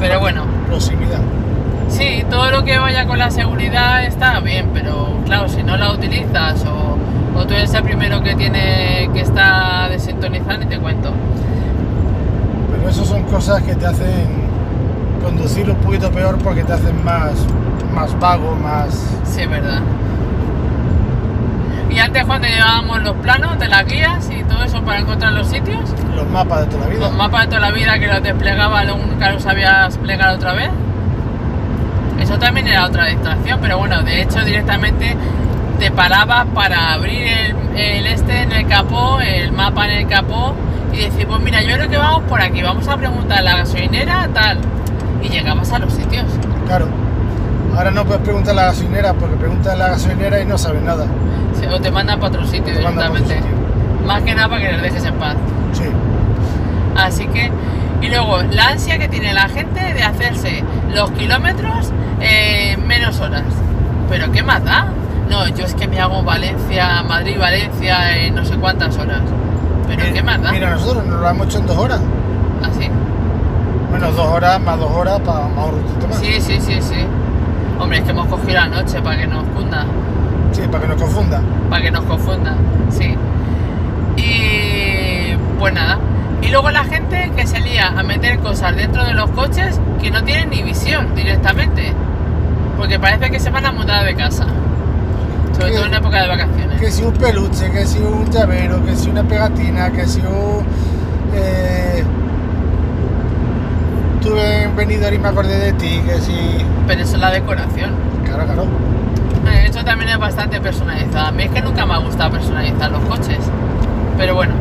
Pero 0.00 0.20
bueno, 0.20 0.44
Proximidad. 0.68 1.18
sí, 1.88 2.24
todo 2.30 2.50
lo 2.50 2.64
que 2.64 2.78
vaya 2.78 3.06
con 3.06 3.18
la 3.18 3.30
seguridad 3.30 4.04
está 4.04 4.38
bien, 4.40 4.70
pero 4.72 5.16
claro, 5.24 5.48
si 5.48 5.62
no 5.64 5.76
la 5.76 5.90
utilizas 5.90 6.64
o, 6.66 6.96
o 7.38 7.44
tú 7.46 7.54
eres 7.68 7.74
el 7.74 7.82
primero 7.82 8.22
que 8.22 8.34
tiene 8.34 9.10
que 9.12 9.20
está 9.20 9.88
desintonizado, 9.90 10.58
ni 10.58 10.66
te 10.66 10.78
cuento. 10.78 11.12
Pero 12.70 12.88
eso 12.88 13.04
son 13.04 13.22
cosas 13.24 13.62
que 13.62 13.74
te 13.74 13.86
hacen 13.86 14.48
conducir 15.22 15.68
un 15.68 15.76
poquito 15.76 16.10
peor 16.10 16.38
porque 16.38 16.64
te 16.64 16.72
hacen 16.72 17.04
más, 17.04 17.32
más 17.94 18.18
vago, 18.18 18.54
más. 18.56 18.94
Sí, 19.24 19.42
es 19.42 19.50
verdad. 19.50 19.80
Y 21.90 21.98
antes 21.98 22.24
cuando 22.24 22.46
llevábamos 22.46 23.02
los 23.02 23.16
planos 23.16 23.58
de 23.58 23.68
las 23.68 23.86
guías 23.86 24.30
y 24.30 24.42
todo 24.44 24.62
eso 24.62 24.82
para 24.82 25.00
encontrar 25.00 25.32
los 25.32 25.48
sitios, 25.48 25.80
los 26.14 26.28
mapas 26.28 26.60
de 26.60 26.66
toda 26.66 26.84
la 26.84 26.90
vida. 26.90 27.00
los 27.00 27.14
mapas 27.14 27.40
de 27.42 27.46
toda 27.48 27.60
la 27.60 27.70
vida 27.70 27.98
que 27.98 28.06
los 28.06 28.22
desplegaba, 28.22 28.84
nunca 28.84 29.32
los 29.32 29.42
sabías 29.42 29.96
plegar 29.98 30.34
otra 30.34 30.52
vez. 30.52 30.70
Eso 32.20 32.38
también 32.38 32.66
era 32.68 32.84
otra 32.84 33.06
distracción, 33.06 33.58
pero 33.60 33.78
bueno, 33.78 34.02
de 34.02 34.22
hecho 34.22 34.44
directamente 34.44 35.16
te 35.78 35.90
paraba 35.90 36.44
para 36.46 36.92
abrir 36.92 37.26
el, 37.26 37.56
el 37.76 38.06
este 38.06 38.42
en 38.42 38.52
el 38.52 38.66
capó, 38.66 39.20
el 39.20 39.52
mapa 39.52 39.86
en 39.86 39.98
el 39.98 40.08
capó 40.08 40.54
y 40.92 40.98
decir, 40.98 41.26
pues 41.26 41.40
mira, 41.40 41.62
yo 41.62 41.74
creo 41.74 41.88
que 41.88 41.96
vamos 41.96 42.22
por 42.24 42.40
aquí, 42.40 42.62
vamos 42.62 42.88
a 42.88 42.96
preguntar 42.96 43.38
a 43.38 43.42
la 43.42 43.56
gasolinera, 43.58 44.28
tal. 44.32 44.58
Y 45.22 45.28
llegabas 45.28 45.72
a 45.72 45.78
los 45.78 45.92
sitios. 45.92 46.24
Claro. 46.66 46.88
Ahora 47.76 47.90
no 47.90 48.04
puedes 48.04 48.22
preguntar 48.22 48.52
a 48.52 48.56
la 48.56 48.64
gasolinera 48.66 49.14
porque 49.14 49.36
preguntas 49.36 49.72
a 49.72 49.76
la 49.76 49.88
gasolinera 49.88 50.40
y 50.40 50.46
no 50.46 50.58
sabes 50.58 50.82
nada. 50.82 51.06
Sí, 51.58 51.66
O 51.66 51.80
te 51.80 51.90
mandan 51.90 52.18
para 52.18 52.30
otro 52.30 52.46
sitio 52.46 52.64
Te 52.64 52.78
otro 52.78 52.90
directamente. 52.90 53.40
Más 54.06 54.22
que 54.22 54.34
nada 54.34 54.48
para 54.48 54.62
que 54.62 54.72
les 54.72 54.82
dejes 54.82 55.04
en 55.04 55.14
paz. 55.14 55.36
Sí. 55.72 55.84
Así 56.96 57.26
que, 57.28 57.50
y 58.00 58.08
luego 58.08 58.42
la 58.50 58.68
ansia 58.68 58.98
que 58.98 59.08
tiene 59.08 59.32
la 59.32 59.48
gente 59.48 59.80
de 59.94 60.02
hacerse 60.02 60.64
los 60.94 61.10
kilómetros 61.12 61.92
en 62.20 62.86
menos 62.86 63.20
horas. 63.20 63.44
Pero 64.08 64.32
¿qué 64.32 64.42
más 64.42 64.64
da? 64.64 64.88
No, 65.28 65.46
yo 65.48 65.64
es 65.64 65.74
que 65.74 65.86
me 65.86 66.00
hago 66.00 66.22
Valencia, 66.22 67.02
Madrid, 67.02 67.36
Valencia 67.38 68.16
en 68.18 68.34
no 68.34 68.44
sé 68.44 68.56
cuántas 68.56 68.96
horas. 68.96 69.20
Pero 69.86 70.02
¿qué 70.12 70.22
más 70.22 70.42
da? 70.42 70.52
Mira, 70.52 70.70
nosotros 70.70 71.04
nos 71.06 71.20
lo 71.20 71.28
hemos 71.28 71.46
hecho 71.46 71.58
en 71.58 71.66
dos 71.66 71.76
horas. 71.76 72.00
Así. 72.62 72.88
Menos 73.92 74.16
dos 74.16 74.26
horas, 74.26 74.60
más 74.60 74.78
dos 74.78 74.90
horas 74.90 75.20
para 75.20 75.48
más 75.48 75.66
un 75.66 76.08
más. 76.08 76.18
Sí, 76.18 76.40
sí, 76.40 76.58
sí, 76.60 76.78
sí. 76.80 77.06
Hombre, 77.78 77.98
es 77.98 78.04
que 78.04 78.10
hemos 78.10 78.26
cogido 78.26 78.54
la 78.54 78.68
noche 78.68 79.00
para 79.00 79.18
que 79.18 79.26
nos 79.26 79.44
cunda. 79.48 79.84
Sí, 80.52 80.62
para 80.70 80.82
que 80.82 80.88
nos 80.88 81.02
confunda. 81.02 81.40
para 81.70 81.82
que 81.82 81.90
nos 81.90 82.04
confunda, 82.04 82.54
sí. 82.90 83.14
Y 84.16 85.36
pues 85.58 85.74
nada. 85.74 85.98
Y 86.42 86.48
luego 86.48 86.70
la 86.70 86.84
gente 86.84 87.30
que 87.36 87.46
se 87.46 87.60
lía 87.60 87.88
a 87.88 88.02
meter 88.02 88.38
cosas 88.38 88.74
dentro 88.76 89.04
de 89.04 89.12
los 89.12 89.30
coches 89.30 89.80
que 90.00 90.10
no 90.10 90.22
tienen 90.24 90.50
ni 90.50 90.62
visión 90.62 91.14
directamente. 91.14 91.92
Porque 92.76 92.98
parece 92.98 93.30
que 93.30 93.40
se 93.40 93.50
van 93.50 93.66
a 93.66 93.72
mudar 93.72 94.04
de 94.04 94.14
casa. 94.14 94.46
Sobre 95.58 95.70
¿Qué? 95.70 95.76
todo 95.76 95.86
en 95.86 95.94
época 95.94 96.22
de 96.22 96.28
vacaciones. 96.28 96.80
Que 96.80 96.90
si 96.90 97.02
un 97.02 97.12
peluche, 97.14 97.70
que 97.70 97.86
si 97.86 97.98
un 97.98 98.30
llavero, 98.30 98.84
que 98.84 98.94
si 98.96 99.10
una 99.10 99.24
pegatina, 99.24 99.90
que 99.90 100.06
si 100.06 100.20
un. 100.20 100.64
Eh, 101.34 102.04
tuve 104.22 104.62
en 104.64 104.76
Benidorm 104.76 105.14
y 105.14 105.18
me 105.18 105.28
acordé 105.28 105.58
de 105.58 105.72
ti, 105.72 106.00
que 106.06 106.20
si. 106.20 106.34
Pero 106.86 107.02
eso 107.02 107.14
es 107.16 107.20
la 107.20 107.30
decoración. 107.30 107.90
Claro, 108.24 108.44
claro. 108.44 108.64
Eh, 109.52 109.66
Eso 109.68 109.84
también 109.84 110.10
es 110.10 110.18
bastante 110.18 110.60
personalizado. 110.60 111.26
A 111.26 111.32
mí 111.32 111.44
es 111.44 111.50
que 111.50 111.60
nunca 111.62 111.86
me 111.86 111.94
ha 111.94 111.98
gustado 111.98 112.30
personalizar 112.32 112.90
los 112.90 113.02
coches. 113.04 113.38
Pero 114.16 114.34
bueno. 114.34 114.54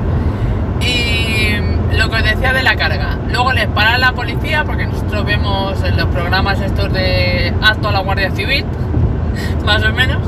Y 0.81 1.95
lo 1.95 2.09
que 2.09 2.15
os 2.17 2.23
decía 2.23 2.53
de 2.53 2.63
la 2.63 2.75
carga. 2.75 3.17
Luego 3.31 3.51
les 3.53 3.67
para 3.67 3.97
la 3.97 4.13
policía, 4.13 4.63
porque 4.63 4.85
nosotros 4.87 5.25
vemos 5.25 5.81
en 5.83 5.97
los 5.97 6.07
programas 6.07 6.59
estos 6.61 6.91
de 6.93 7.53
acto 7.61 7.89
a 7.89 7.91
la 7.91 7.99
Guardia 7.99 8.31
Civil, 8.31 8.65
más 9.65 9.83
o 9.83 9.91
menos, 9.93 10.19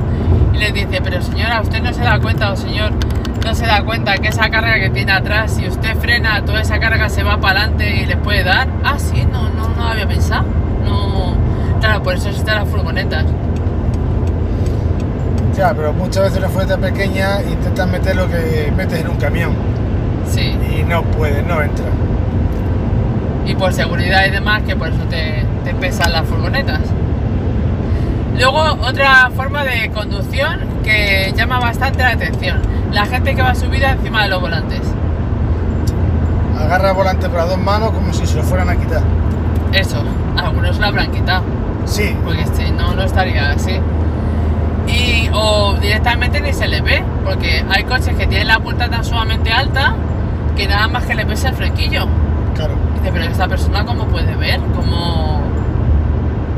les 0.60 0.74
dice, 0.74 1.00
pero 1.04 1.22
señora, 1.22 1.62
usted 1.62 1.82
no 1.82 1.94
se 1.94 2.02
da 2.02 2.20
cuenta, 2.20 2.52
o 2.52 2.56
señor, 2.56 2.92
no 3.46 3.56
se 3.56 3.66
da 3.66 3.84
cuenta 3.84 4.16
que 4.18 4.28
esa 4.28 4.50
carga 4.50 4.80
que 4.80 4.90
tiene 4.90 5.12
atrás, 5.12 5.54
si 5.56 5.68
usted 5.68 5.96
frena, 5.98 6.44
toda 6.46 6.62
esa 6.62 6.80
carga 6.80 7.10
se 7.10 7.24
va 7.24 7.38
para 7.40 7.62
adelante 7.62 7.96
y 8.02 8.06
les 8.06 8.18
puede 8.18 8.44
dar. 8.44 8.68
Ah, 8.84 9.00
sí, 9.00 9.26
no, 9.32 9.50
no, 9.50 9.70
no 9.70 9.84
había 9.88 10.08
pensado. 10.08 10.44
No. 10.84 11.36
Claro, 11.80 12.04
por 12.04 12.16
eso 12.16 12.30
existen 12.30 12.56
las 12.56 12.68
furgonetas. 12.68 13.26
Ya, 15.58 15.74
pero 15.74 15.94
muchas 15.94 16.24
veces 16.24 16.42
las 16.42 16.52
furgonetas 16.52 16.92
pequeñas 16.92 17.42
intentan 17.50 17.92
meter 17.92 18.16
lo 18.16 18.28
que 18.30 18.72
metes 18.76 19.00
en 19.00 19.08
un 19.10 19.18
camión. 19.18 19.52
Sí. 20.28 20.56
Y 20.78 20.84
no 20.84 21.04
pueden, 21.04 21.48
no 21.48 21.62
entran. 21.62 21.90
y 23.46 23.56
por 23.56 23.74
seguridad 23.74 24.26
y 24.28 24.30
demás, 24.32 24.62
que 24.64 24.76
por 24.76 24.90
eso 24.90 25.04
te, 25.10 25.44
te 25.64 25.74
pesan 25.74 26.12
las 26.12 26.26
furgonetas. 26.28 26.82
Luego, 28.40 28.78
otra 28.88 29.30
forma 29.36 29.64
de 29.66 29.90
conducción 29.92 30.60
que 30.84 31.34
llama 31.36 31.60
bastante 31.60 32.00
la 32.04 32.12
atención, 32.12 32.62
la 32.92 33.06
gente 33.06 33.36
que 33.36 33.42
va 33.42 33.54
subida 33.54 33.92
encima 33.92 34.24
de 34.24 34.30
los 34.30 34.40
volantes. 34.40 34.80
Agarra 36.58 36.92
el 36.92 36.96
volante 36.96 37.28
por 37.28 37.40
las 37.40 37.50
dos 37.50 37.58
manos 37.60 37.92
como 37.92 38.14
si 38.14 38.26
se 38.26 38.38
lo 38.38 38.44
fueran 38.44 38.70
a 38.70 38.76
quitar. 38.78 39.02
Eso, 39.74 40.02
algunos 40.38 40.80
lo 40.80 40.86
habrán 40.88 41.12
quitado, 41.12 41.44
Sí, 41.86 42.16
porque 42.24 42.46
si 42.56 42.72
no, 42.72 42.94
no 42.94 43.04
estaría 43.04 43.52
así. 43.52 43.80
Y, 44.88 45.30
o 45.34 45.74
directamente 45.80 46.40
ni 46.42 46.54
se 46.54 46.68
le 46.68 46.82
ve, 46.82 47.04
porque 47.26 47.64
hay 47.70 47.84
coches 47.84 48.16
que 48.16 48.26
tienen 48.26 48.48
la 48.48 48.60
puerta 48.60 48.90
tan 48.90 49.04
sumamente 49.04 49.52
alta 49.52 49.94
que 50.56 50.68
nada 50.68 50.88
más 50.88 51.04
que 51.06 51.14
le 51.14 51.26
pesa 51.26 51.50
el 51.50 51.56
flequillo. 51.56 52.08
claro. 52.56 52.74
Dice, 52.96 53.12
pero 53.12 53.26
esta 53.26 53.48
persona, 53.48 53.86
¿cómo 53.86 54.06
puede 54.06 54.36
ver? 54.36 54.60
¿Cómo.? 54.76 55.42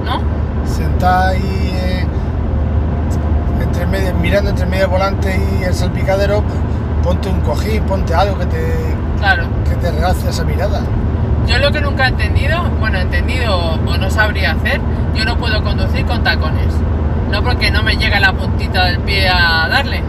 ¿No? 0.06 0.22
Sentada 0.66 1.34
entre 1.36 1.71
medio, 3.92 4.14
mirando 4.16 4.50
entre 4.50 4.66
medio 4.66 4.90
volante 4.90 5.40
y 5.60 5.64
el 5.64 5.74
salpicadero, 5.74 6.44
ponte 7.04 7.30
un 7.30 7.42
cojín, 7.42 7.84
ponte 7.84 8.14
algo 8.14 8.38
que 8.40 8.46
te, 8.48 8.74
Claro. 9.20 9.44
que 9.66 9.76
te 9.76 10.30
esa 10.30 10.44
mirada. 10.44 10.82
Yo 11.48 11.58
lo 11.58 11.72
que 11.72 11.82
nunca 11.82 12.06
he 12.06 12.10
entendido, 12.10 12.64
bueno, 12.80 12.98
he 12.98 13.02
entendido 13.02 13.56
o 13.58 13.98
no 13.98 14.10
sabría 14.10 14.52
hacer, 14.52 14.80
yo 15.16 15.26
no 15.26 15.38
puedo 15.38 15.62
conducir 15.64 16.06
con 16.06 16.24
tacones. 16.24 16.74
No 17.32 17.42
porque 17.44 17.72
no 17.72 17.82
me 17.84 17.96
llega 17.96 18.20
la 18.20 18.34
puntita 18.34 18.86
del 18.86 19.00
pie 19.00 19.28
a 19.30 19.68
darle. 19.70 20.02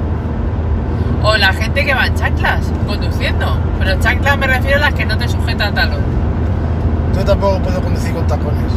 O 1.22 1.36
la 1.36 1.52
gente 1.52 1.84
que 1.84 1.94
va 1.94 2.06
en 2.06 2.14
chanclas 2.16 2.72
conduciendo. 2.86 3.56
Pero 3.78 3.98
chanclas 4.00 4.36
me 4.38 4.46
refiero 4.48 4.78
a 4.78 4.80
las 4.80 4.94
que 4.94 5.04
no 5.04 5.16
te 5.16 5.28
sujetan 5.28 5.72
talón. 5.74 6.00
Yo 7.14 7.24
tampoco 7.24 7.58
puedo 7.60 7.80
conducir 7.80 8.12
con 8.12 8.26
tacones. 8.26 8.72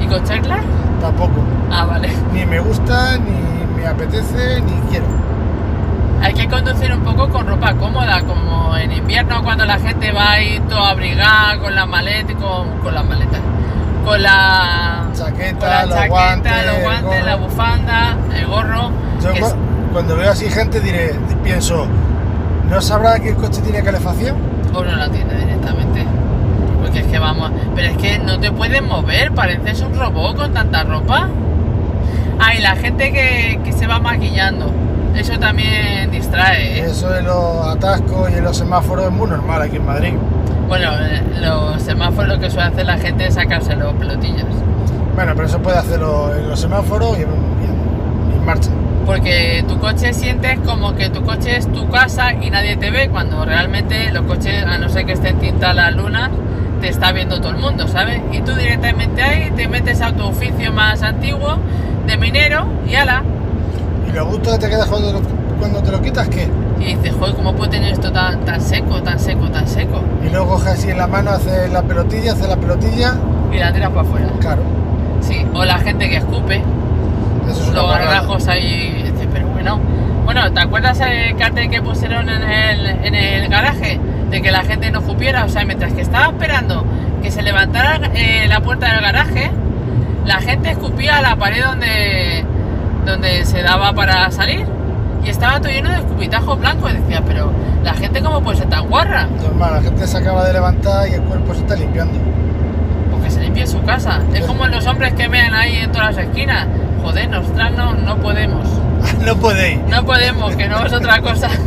¿Y 0.00 0.06
con 0.06 0.22
chanclas? 0.24 0.60
Tampoco. 1.00 1.40
Ah, 1.70 1.86
vale. 1.86 2.10
Ni 2.34 2.44
me 2.44 2.60
gusta, 2.60 3.16
ni 3.18 3.55
me 3.76 3.86
apetece, 3.86 4.60
ni 4.62 4.72
quiero. 4.90 5.06
Hay 6.22 6.32
que 6.34 6.48
conducir 6.48 6.92
un 6.92 7.00
poco 7.00 7.28
con 7.28 7.46
ropa 7.46 7.74
cómoda, 7.74 8.20
como 8.22 8.76
en 8.76 8.90
invierno 8.92 9.42
cuando 9.42 9.64
la 9.64 9.78
gente 9.78 10.10
va 10.12 10.32
ahí 10.32 10.60
todo 10.68 10.82
abrigada 10.84 11.58
con 11.58 11.74
las 11.74 11.86
maletas, 11.86 12.34
con, 12.36 12.78
con 12.82 12.94
las 12.94 13.04
maletas, 13.04 13.40
con 14.04 14.22
la 14.22 15.04
Chaqueta, 15.14 15.58
con 15.58 15.68
la 15.68 15.82
los 15.86 15.94
chaqueta, 15.94 16.08
guantes, 16.08 16.66
los 16.66 16.74
el 16.76 16.82
guantes, 16.82 17.24
la 17.24 17.36
bufanda, 17.36 18.16
el 18.34 18.46
gorro. 18.46 18.90
Yo 19.22 19.32
que 19.34 19.40
cu- 19.40 19.46
es- 19.46 19.54
cuando 19.92 20.16
veo 20.16 20.30
así 20.32 20.48
gente 20.50 20.80
diré, 20.80 21.14
pienso, 21.44 21.86
¿no 22.68 22.80
sabrá 22.80 23.18
que 23.20 23.30
el 23.30 23.36
coche 23.36 23.60
tiene 23.62 23.82
calefacción? 23.82 24.36
o 24.74 24.84
no 24.84 24.94
la 24.96 25.08
tiene 25.08 25.32
directamente. 25.34 26.04
Porque 26.82 27.00
es 27.00 27.06
que 27.06 27.18
vamos, 27.18 27.50
pero 27.74 27.88
es 27.88 27.96
que 27.96 28.18
no 28.18 28.38
te 28.38 28.50
puedes 28.52 28.82
mover, 28.82 29.32
pareces 29.32 29.80
un 29.80 29.94
robot 29.98 30.36
con 30.36 30.52
tanta 30.52 30.82
ropa. 30.84 31.28
La 32.66 32.74
gente 32.74 33.12
que, 33.12 33.60
que 33.64 33.72
se 33.72 33.86
va 33.86 34.00
maquillando, 34.00 34.72
eso 35.14 35.38
también 35.38 36.10
distrae. 36.10 36.80
¿eh? 36.80 36.86
Eso 36.90 37.08
de 37.10 37.22
los 37.22 37.64
atascos 37.64 38.28
y 38.28 38.34
en 38.34 38.42
los 38.42 38.56
semáforos 38.56 39.04
es 39.06 39.12
muy 39.12 39.28
normal 39.30 39.62
aquí 39.62 39.76
en 39.76 39.86
Madrid. 39.86 40.14
Bueno, 40.66 40.90
eh, 41.00 41.22
los 41.40 41.80
semáforos 41.80 42.26
lo 42.28 42.40
que 42.40 42.50
suele 42.50 42.66
hacer 42.68 42.84
la 42.86 42.98
gente 42.98 43.26
es 43.28 43.34
sacarse 43.34 43.76
los 43.76 43.92
pelotillos. 43.94 44.46
Bueno, 45.14 45.32
pero 45.36 45.46
eso 45.46 45.60
puede 45.60 45.78
hacerlo 45.78 46.34
en 46.36 46.48
los 46.48 46.58
semáforos 46.58 47.16
y 47.16 47.22
en, 47.22 47.28
y 47.28 48.34
en- 48.34 48.44
marcha. 48.44 48.70
Porque 49.06 49.64
tu 49.68 49.78
coche 49.78 50.12
sientes 50.12 50.58
como 50.66 50.96
que 50.96 51.08
tu 51.08 51.22
coche 51.22 51.56
es 51.58 51.72
tu 51.72 51.88
casa 51.88 52.32
y 52.32 52.50
nadie 52.50 52.76
te 52.76 52.90
ve, 52.90 53.08
cuando 53.10 53.44
realmente 53.44 54.10
los 54.10 54.24
coches, 54.24 54.64
a 54.64 54.76
no 54.78 54.88
ser 54.88 55.06
que 55.06 55.12
estén 55.12 55.38
tintadas 55.38 55.76
las 55.76 55.94
lunas, 55.94 56.30
te 56.80 56.88
está 56.88 57.12
viendo 57.12 57.38
todo 57.40 57.50
el 57.50 57.58
mundo, 57.58 57.86
¿sabes? 57.86 58.20
Y 58.32 58.40
tú 58.40 58.52
directamente 58.56 59.22
ahí 59.22 59.52
te 59.54 59.68
metes 59.68 60.02
a 60.02 60.10
tu 60.12 60.24
oficio 60.26 60.72
más 60.72 61.02
antiguo 61.04 61.58
de 62.06 62.16
minero 62.16 62.66
y 62.88 62.94
ala. 62.94 63.22
Y 64.08 64.12
lo 64.12 64.26
gusto 64.26 64.52
que 64.52 64.58
te 64.58 64.68
quedas 64.68 64.86
cuando, 64.86 65.20
cuando 65.58 65.82
te 65.82 65.90
lo 65.90 66.00
quitas, 66.00 66.28
¿qué? 66.28 66.48
Y 66.80 66.94
dices, 66.94 67.14
joder, 67.18 67.34
¿cómo 67.34 67.54
puede 67.54 67.70
tener 67.72 67.92
esto 67.92 68.12
tan, 68.12 68.40
tan 68.44 68.60
seco, 68.60 69.02
tan 69.02 69.18
seco, 69.18 69.48
tan 69.50 69.66
seco? 69.66 70.00
Y 70.24 70.30
luego 70.30 70.54
coges 70.54 70.72
así 70.74 70.90
en 70.90 70.98
la 70.98 71.06
mano, 71.06 71.30
haces 71.30 71.70
la 71.72 71.82
pelotilla, 71.82 72.32
haces 72.32 72.48
la 72.48 72.56
pelotilla, 72.56 73.14
Y 73.52 73.58
la 73.58 73.72
tiras 73.72 73.90
para 73.90 74.02
afuera. 74.02 74.26
claro. 74.40 74.62
Sí, 75.20 75.44
o 75.54 75.64
la 75.64 75.78
gente 75.78 76.08
que 76.08 76.16
escupe, 76.18 76.62
Eso 77.50 77.62
es 77.62 77.68
los 77.72 77.88
gargajos 77.90 78.46
ahí, 78.48 79.12
pero 79.32 79.46
bueno. 79.48 79.80
Bueno, 80.24 80.52
¿te 80.52 80.60
acuerdas 80.60 81.00
el 81.00 81.36
cartel 81.36 81.70
que 81.70 81.80
pusieron 81.80 82.28
en 82.28 82.42
el, 82.42 82.86
en 83.04 83.14
el 83.14 83.48
garaje? 83.48 83.98
De 84.30 84.42
que 84.42 84.50
la 84.50 84.62
gente 84.62 84.90
no 84.90 84.98
escupiera, 85.00 85.44
o 85.44 85.48
sea, 85.48 85.64
mientras 85.64 85.92
que 85.94 86.02
estaba 86.02 86.26
esperando 86.26 86.84
que 87.22 87.30
se 87.30 87.42
levantara 87.42 87.98
eh, 88.14 88.46
la 88.48 88.60
puerta 88.60 88.92
del 88.92 89.00
garaje, 89.00 89.50
la 90.26 90.40
gente 90.40 90.70
escupía 90.70 91.18
a 91.18 91.22
la 91.22 91.36
pared 91.36 91.64
donde, 91.64 92.44
donde 93.04 93.44
se 93.44 93.62
daba 93.62 93.92
para 93.92 94.30
salir. 94.30 94.66
Y 95.24 95.30
estaba 95.30 95.60
todo 95.60 95.70
lleno 95.72 95.90
de 95.90 95.96
escupitajos 95.96 96.58
blancos. 96.58 96.90
Y 96.92 96.96
decía, 96.98 97.22
pero 97.26 97.50
la 97.82 97.94
gente 97.94 98.20
cómo 98.22 98.42
puede 98.42 98.58
ser 98.58 98.68
tan 98.68 98.86
guarra. 98.88 99.26
Normal, 99.42 99.74
la 99.74 99.82
gente 99.82 100.06
se 100.06 100.18
acaba 100.18 100.44
de 100.44 100.52
levantar 100.52 101.08
y 101.08 101.14
el 101.14 101.22
cuerpo 101.22 101.54
se 101.54 101.60
está 101.60 101.76
limpiando. 101.76 102.18
Porque 103.10 103.30
se 103.30 103.40
limpie 103.40 103.66
su 103.66 103.82
casa. 103.82 104.20
Es 104.34 104.44
como 104.44 104.66
los 104.66 104.86
hombres 104.86 105.14
que 105.14 105.28
mean 105.28 105.54
ahí 105.54 105.78
en 105.78 105.92
todas 105.92 106.16
las 106.16 106.26
esquinas. 106.26 106.66
Joder, 107.02 107.28
nosotras 107.28 107.72
no, 107.72 107.94
no 107.94 108.16
podemos. 108.18 108.68
no 109.24 109.36
podéis. 109.36 109.80
No 109.88 110.04
podemos, 110.04 110.54
que 110.56 110.68
no 110.68 110.84
es 110.84 110.92
otra 110.92 111.20
cosa. 111.20 111.48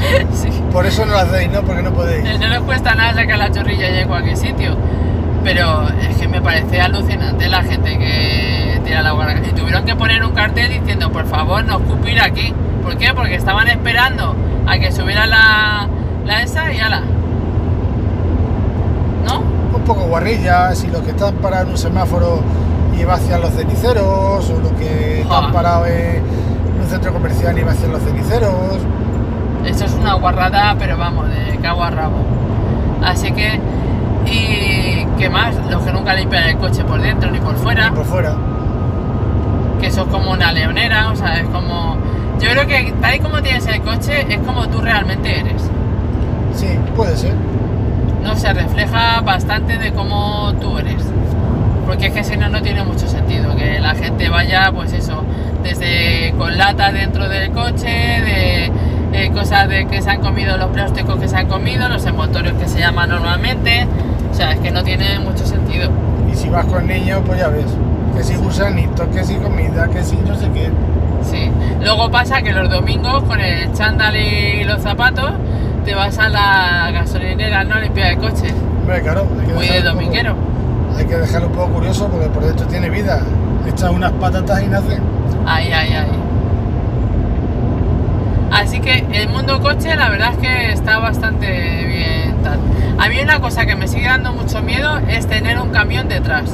Sí. 0.32 0.48
Por 0.72 0.86
eso 0.86 1.04
no 1.04 1.12
lo 1.12 1.18
hacéis, 1.18 1.50
¿no? 1.50 1.62
Porque 1.62 1.82
no 1.82 1.92
podéis. 1.92 2.24
No 2.38 2.48
nos 2.48 2.62
cuesta 2.62 2.94
nada 2.94 3.14
sacar 3.14 3.38
la 3.38 3.50
chorrilla 3.50 3.90
ya 3.90 4.00
en 4.00 4.08
cualquier 4.08 4.36
sitio. 4.36 4.76
Pero 5.44 5.88
es 5.88 6.16
que 6.18 6.28
me 6.28 6.40
parece 6.42 6.80
alucinante 6.80 7.48
la 7.48 7.62
gente 7.62 7.98
que 7.98 8.80
tira 8.84 9.02
la 9.02 9.12
guarda. 9.12 9.34
Y 9.46 9.52
tuvieron 9.52 9.84
que 9.84 9.96
poner 9.96 10.22
un 10.24 10.32
cartel 10.32 10.70
diciendo, 10.70 11.10
por 11.10 11.26
favor, 11.26 11.64
no 11.64 11.78
escupir 11.78 12.20
aquí. 12.20 12.52
¿Por 12.82 12.96
qué? 12.96 13.12
Porque 13.14 13.34
estaban 13.36 13.68
esperando 13.68 14.34
a 14.66 14.78
que 14.78 14.92
subiera 14.92 15.26
la, 15.26 15.88
la 16.26 16.42
esa 16.42 16.72
y 16.72 16.78
ala. 16.80 17.02
¿No? 19.26 19.40
Un 19.76 19.84
poco 19.84 20.02
guarrilla, 20.04 20.74
si 20.74 20.86
los 20.88 21.00
que 21.02 21.10
están 21.10 21.34
parados 21.36 21.66
en 21.66 21.72
un 21.72 21.78
semáforo 21.78 22.42
y 22.98 23.04
va 23.04 23.14
hacia 23.14 23.38
los 23.38 23.50
ceniceros, 23.50 24.50
o 24.50 24.60
los 24.62 24.72
que 24.72 25.20
están 25.22 25.44
Ja. 25.46 25.52
parados 25.52 25.88
en 25.88 26.22
un 26.82 26.88
centro 26.88 27.12
comercial 27.12 27.58
y 27.58 27.62
va 27.62 27.72
hacia 27.72 27.88
los 27.88 28.02
ceniceros. 28.02 28.52
Eso 29.64 29.84
es 29.84 29.92
una 29.94 30.14
guarrada, 30.14 30.74
pero 30.78 30.96
vamos, 30.96 31.28
de 31.28 31.56
cago 31.62 31.82
a 31.84 31.90
rabo. 31.90 32.16
Así 33.04 33.30
que, 33.32 33.60
y 34.26 34.99
qué 35.20 35.28
más, 35.28 35.54
los 35.70 35.82
que 35.82 35.92
nunca 35.92 36.14
limpian 36.14 36.48
el 36.48 36.56
coche 36.56 36.82
por 36.82 37.00
dentro 37.00 37.30
ni 37.30 37.38
por 37.38 37.54
fuera, 37.56 37.88
Y 37.88 37.90
por 37.90 38.06
fuera. 38.06 38.34
que 39.78 39.86
eso 39.86 40.02
es 40.02 40.08
como 40.08 40.32
una 40.32 40.50
leonera, 40.50 41.10
o 41.10 41.16
sea, 41.16 41.38
es 41.38 41.46
como. 41.48 41.98
Yo 42.40 42.50
creo 42.50 42.66
que 42.66 42.94
tal 43.02 43.14
y 43.14 43.18
como 43.18 43.42
tienes 43.42 43.66
el 43.66 43.82
coche, 43.82 44.26
es 44.28 44.38
como 44.38 44.66
tú 44.68 44.80
realmente 44.80 45.40
eres. 45.40 45.62
Sí, 46.54 46.68
puede 46.96 47.16
ser. 47.18 47.34
No 48.22 48.34
se 48.34 48.52
refleja 48.54 49.20
bastante 49.20 49.76
de 49.76 49.92
cómo 49.92 50.54
tú 50.54 50.78
eres. 50.78 51.04
Porque 51.86 52.06
es 52.06 52.14
que 52.14 52.24
si 52.24 52.38
no, 52.38 52.48
no 52.48 52.62
tiene 52.62 52.82
mucho 52.82 53.06
sentido 53.06 53.54
que 53.56 53.78
la 53.78 53.94
gente 53.94 54.30
vaya, 54.30 54.72
pues 54.72 54.94
eso, 54.94 55.22
desde 55.62 56.32
con 56.38 56.56
lata 56.56 56.92
dentro 56.92 57.28
del 57.28 57.50
coche, 57.50 57.88
de 57.88 58.72
eh, 59.12 59.30
cosas 59.34 59.68
de 59.68 59.86
que 59.86 60.00
se 60.00 60.08
han 60.08 60.20
comido 60.20 60.56
los 60.56 60.68
plásticos 60.68 61.18
que 61.18 61.28
se 61.28 61.36
han 61.36 61.46
comido, 61.46 61.88
los 61.88 62.06
envoltorios 62.06 62.54
que 62.54 62.68
se 62.68 62.78
llaman 62.78 63.10
normalmente. 63.10 63.86
O 64.30 64.34
sea, 64.34 64.52
es 64.52 64.60
que 64.60 64.70
no 64.70 64.82
tiene 64.82 65.18
mucho 65.18 65.44
sentido. 65.46 65.90
Y 66.30 66.36
si 66.36 66.48
vas 66.48 66.64
con 66.66 66.86
niños, 66.86 67.20
pues 67.26 67.40
ya 67.40 67.48
ves. 67.48 67.66
Que 68.16 68.22
si 68.24 68.34
gusanitos, 68.36 69.06
que 69.08 69.24
si 69.24 69.34
comida, 69.36 69.88
que 69.88 70.02
si 70.02 70.16
no 70.16 70.34
sé 70.36 70.48
qué. 70.52 70.70
Sí. 71.22 71.50
Luego 71.82 72.10
pasa 72.10 72.42
que 72.42 72.52
los 72.52 72.68
domingos 72.70 73.22
con 73.24 73.40
el 73.40 73.72
chándal 73.72 74.16
y 74.16 74.64
los 74.64 74.80
zapatos 74.82 75.32
te 75.84 75.94
vas 75.94 76.18
a 76.18 76.28
la 76.28 76.90
gasolinera 76.92 77.64
no 77.64 77.74
a 77.74 77.80
limpiar 77.80 78.12
el 78.12 78.18
coche. 78.18 78.52
Hombre, 78.80 79.02
claro. 79.02 79.26
Hay 79.40 79.46
que 79.46 79.52
Muy 79.54 79.66
de 79.66 79.80
poco- 79.80 79.88
dominguero. 79.94 80.34
Hay 80.96 81.04
que 81.06 81.16
dejarlo 81.16 81.46
un 81.48 81.52
poco 81.54 81.72
curioso 81.74 82.08
porque 82.08 82.26
por 82.28 82.44
dentro 82.44 82.66
tiene 82.66 82.90
vida. 82.90 83.20
Echas 83.66 83.90
unas 83.90 84.12
patatas 84.12 84.62
y 84.62 84.66
nace. 84.66 84.98
Ahí, 85.46 85.72
ahí, 85.72 85.92
ahí. 85.94 86.06
Así 88.50 88.80
que 88.80 89.04
el 89.12 89.28
mundo 89.28 89.60
coche 89.60 89.94
la 89.94 90.08
verdad 90.10 90.32
es 90.32 90.38
que 90.38 90.72
está 90.72 90.98
bastante 90.98 91.46
bien 91.86 92.29
A 92.98 93.08
mí 93.08 93.20
una 93.22 93.40
cosa 93.40 93.66
que 93.66 93.74
me 93.76 93.88
sigue 93.88 94.06
dando 94.06 94.32
mucho 94.32 94.62
miedo 94.62 94.98
es 95.08 95.26
tener 95.26 95.58
un 95.58 95.70
camión 95.70 96.08
detrás. 96.08 96.50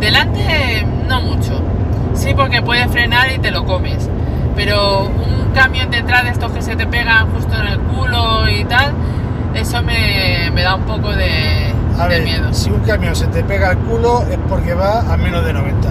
Delante 0.00 0.86
no 1.08 1.20
mucho. 1.22 1.60
Sí 2.14 2.34
porque 2.34 2.62
puedes 2.62 2.90
frenar 2.90 3.30
y 3.32 3.38
te 3.38 3.50
lo 3.50 3.64
comes. 3.64 4.08
Pero 4.56 5.04
un 5.06 5.52
camión 5.54 5.90
detrás 5.90 6.24
de 6.24 6.30
estos 6.30 6.52
que 6.52 6.62
se 6.62 6.76
te 6.76 6.86
pegan 6.86 7.30
justo 7.32 7.54
en 7.54 7.66
el 7.68 7.78
culo 7.80 8.48
y 8.48 8.64
tal, 8.64 8.92
eso 9.54 9.82
me, 9.82 10.50
me 10.52 10.62
da 10.62 10.74
un 10.74 10.82
poco 10.82 11.10
de, 11.10 11.72
A 11.98 12.02
de 12.04 12.08
ver, 12.08 12.22
miedo. 12.22 12.52
si 12.52 12.70
un 12.70 12.80
camión 12.80 13.14
se 13.16 13.26
te 13.28 13.42
pega 13.44 13.70
el 13.72 13.78
culo 13.78 14.24
es 14.30 14.38
porque 14.48 14.74
va 14.74 15.00
a 15.00 15.16
menos 15.16 15.44
de 15.44 15.52
90. 15.52 15.88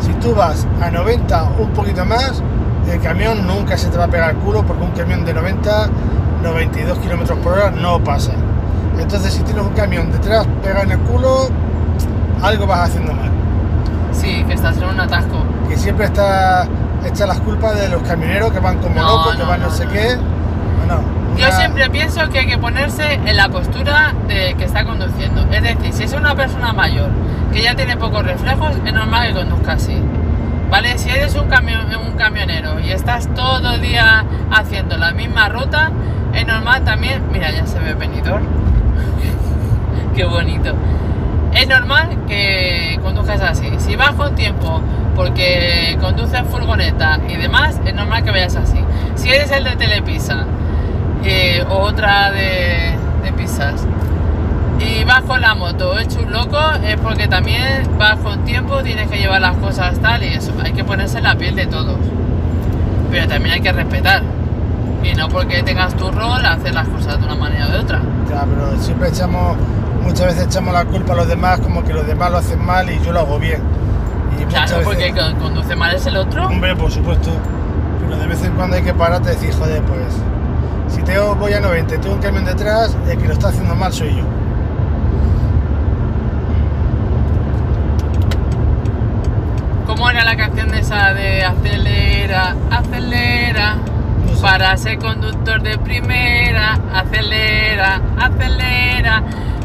Si 0.00 0.12
tú 0.14 0.34
vas 0.34 0.66
a 0.82 0.90
90 0.90 1.42
un 1.58 1.70
poquito 1.70 2.04
más, 2.04 2.42
el 2.90 3.00
camión 3.00 3.46
nunca 3.46 3.76
se 3.78 3.88
te 3.88 3.96
va 3.96 4.04
a 4.04 4.08
pegar 4.08 4.30
el 4.30 4.36
culo 4.38 4.64
porque 4.64 4.82
un 4.82 4.90
camión 4.90 5.24
de 5.24 5.34
90, 5.34 5.88
92 6.44 6.98
kilómetros 6.98 7.38
por 7.40 7.54
hora 7.54 7.70
no 7.70 7.98
pasa. 8.02 8.32
Entonces, 8.98 9.32
si 9.34 9.42
tienes 9.42 9.64
un 9.64 9.72
camión 9.72 10.10
detrás 10.12 10.46
pegado 10.62 10.84
en 10.84 10.92
el 10.92 10.98
culo, 11.00 11.48
algo 12.42 12.66
vas 12.66 12.88
haciendo 12.90 13.12
mal. 13.12 13.30
Sí, 14.12 14.44
que 14.46 14.54
estás 14.54 14.76
en 14.76 14.84
un 14.84 15.00
atasco. 15.00 15.36
Que 15.68 15.76
siempre 15.76 16.06
está 16.06 16.66
hecha 17.04 17.26
las 17.26 17.40
culpas 17.40 17.74
de 17.78 17.88
los 17.88 18.02
camioneros 18.02 18.52
que 18.52 18.60
van 18.60 18.78
como 18.78 18.94
No, 18.94 19.16
locos, 19.16 19.36
que 19.36 19.42
van 19.42 19.60
no, 19.60 19.66
no, 19.66 19.72
sé 19.72 19.84
no. 19.86 19.90
qué. 19.92 20.16
Bueno, 20.78 21.00
Yo 21.36 21.50
siempre 21.52 21.90
pienso 21.90 22.28
que 22.28 22.38
hay 22.40 22.46
que 22.46 22.58
ponerse 22.58 23.14
en 23.14 23.36
la 23.36 23.48
postura 23.48 24.14
de 24.28 24.54
que 24.56 24.64
está 24.64 24.84
conduciendo. 24.84 25.42
Es 25.50 25.62
decir, 25.62 25.92
si 25.92 26.04
es 26.04 26.12
una 26.12 26.34
persona 26.36 26.72
mayor 26.72 27.08
que 27.52 27.62
ya 27.62 27.74
tiene 27.74 27.96
pocos 27.96 28.24
reflejos, 28.24 28.70
es 28.84 28.92
normal 28.92 29.28
que 29.28 29.34
conduzca 29.34 29.72
así. 29.72 30.00
¿Vale? 30.70 30.96
Si 30.98 31.08
eres 31.10 31.34
un, 31.36 31.48
camion- 31.48 31.94
un 32.06 32.12
camionero 32.16 32.78
y 32.80 32.90
estás 32.90 33.28
todo 33.34 33.74
el 33.74 33.80
día 33.80 34.24
haciendo 34.50 34.96
la 34.96 35.12
misma 35.12 35.48
ruta, 35.48 35.90
es 36.34 36.46
normal 36.46 36.84
también. 36.84 37.22
Mira, 37.32 37.50
ya 37.50 37.66
se 37.66 37.78
ve 37.78 37.94
venidor. 37.94 38.40
Qué 40.14 40.24
bonito. 40.24 40.74
Es 41.52 41.68
normal 41.68 42.08
que 42.26 42.98
conduzcas 43.02 43.40
así. 43.40 43.70
Si 43.78 43.96
vas 43.96 44.12
con 44.12 44.34
tiempo 44.34 44.80
porque 45.14 45.96
conduces 46.00 46.42
furgoneta 46.50 47.20
y 47.28 47.36
demás, 47.36 47.80
es 47.84 47.94
normal 47.94 48.24
que 48.24 48.30
vayas 48.30 48.56
así. 48.56 48.78
Si 49.14 49.28
eres 49.28 49.50
el 49.52 49.64
de 49.64 49.76
Telepisa 49.76 50.44
eh, 51.24 51.64
o 51.70 51.78
otra 51.78 52.32
de, 52.32 52.96
de 53.22 53.32
pizzas 53.32 53.86
y 54.80 55.04
vas 55.04 55.22
con 55.22 55.40
la 55.40 55.54
moto 55.54 55.98
hecho 55.98 56.20
un 56.20 56.32
loco, 56.32 56.58
es 56.84 56.96
porque 56.96 57.28
también 57.28 57.88
vas 57.98 58.18
con 58.18 58.44
tiempo, 58.44 58.82
tienes 58.82 59.08
que 59.08 59.18
llevar 59.18 59.40
las 59.40 59.56
cosas 59.56 59.98
tal 60.00 60.22
y 60.22 60.28
eso. 60.28 60.52
Hay 60.62 60.72
que 60.72 60.84
ponerse 60.84 61.18
en 61.18 61.24
la 61.24 61.36
piel 61.36 61.54
de 61.54 61.66
todos. 61.66 61.96
Pero 63.10 63.28
también 63.28 63.54
hay 63.54 63.60
que 63.60 63.72
respetar. 63.72 64.22
Y 65.04 65.14
no 65.14 65.28
porque 65.28 65.62
tengas 65.62 65.94
tu 65.94 66.10
rol, 66.10 66.44
hacer 66.44 66.74
las 66.74 66.88
cosas 66.88 67.18
de 67.20 67.24
una 67.26 67.34
manera 67.36 67.68
o 67.68 67.70
de 67.72 67.78
otra. 67.78 68.00
Ya, 68.28 68.44
pero 68.46 68.80
siempre 68.80 69.08
echamos, 69.10 69.56
muchas 70.02 70.26
veces 70.28 70.46
echamos 70.46 70.72
la 70.74 70.84
culpa 70.86 71.12
a 71.12 71.16
los 71.16 71.28
demás, 71.28 71.60
como 71.60 71.84
que 71.84 71.92
los 71.92 72.06
demás 72.06 72.30
lo 72.30 72.38
hacen 72.38 72.64
mal 72.64 72.90
y 72.90 72.98
yo 73.04 73.12
lo 73.12 73.20
hago 73.20 73.38
bien. 73.38 73.60
Y 74.40 74.44
Claro, 74.46 74.78
porque 74.82 75.04
veces- 75.04 75.16
el 75.18 75.34
que 75.34 75.38
conduce 75.40 75.76
mal 75.76 75.94
es 75.94 76.06
el 76.06 76.16
otro. 76.16 76.46
Hombre, 76.46 76.74
por 76.74 76.90
supuesto. 76.90 77.30
Pero 78.00 78.18
de 78.18 78.26
vez 78.26 78.42
en 78.44 78.52
cuando 78.54 78.76
hay 78.76 78.82
que 78.82 78.94
pararte 78.94 79.30
y 79.30 79.34
decir, 79.34 79.52
joder, 79.54 79.82
pues. 79.82 80.14
Si 80.88 81.02
te 81.02 81.18
voy 81.18 81.52
a 81.52 81.60
90 81.60 81.94
y 81.94 81.98
tengo 81.98 82.14
un 82.16 82.20
camión 82.22 82.44
detrás, 82.44 82.96
el 83.08 83.18
que 83.18 83.26
lo 83.28 83.32
está 83.34 83.48
haciendo 83.48 83.74
mal 83.74 83.92
soy 83.92 84.16
yo. 84.16 84.24
¿Cómo 89.86 90.08
era 90.10 90.24
la 90.24 90.36
canción 90.36 90.68
de 90.70 90.80
esa 90.80 91.12
de 91.14 91.44
acelera, 91.44 92.56
acelera? 92.70 93.76
Para 94.44 94.76
ser 94.76 94.98
conductor 94.98 95.62
de 95.62 95.78
primera, 95.78 96.78
acelera, 96.92 98.02
acelera. 98.18 99.22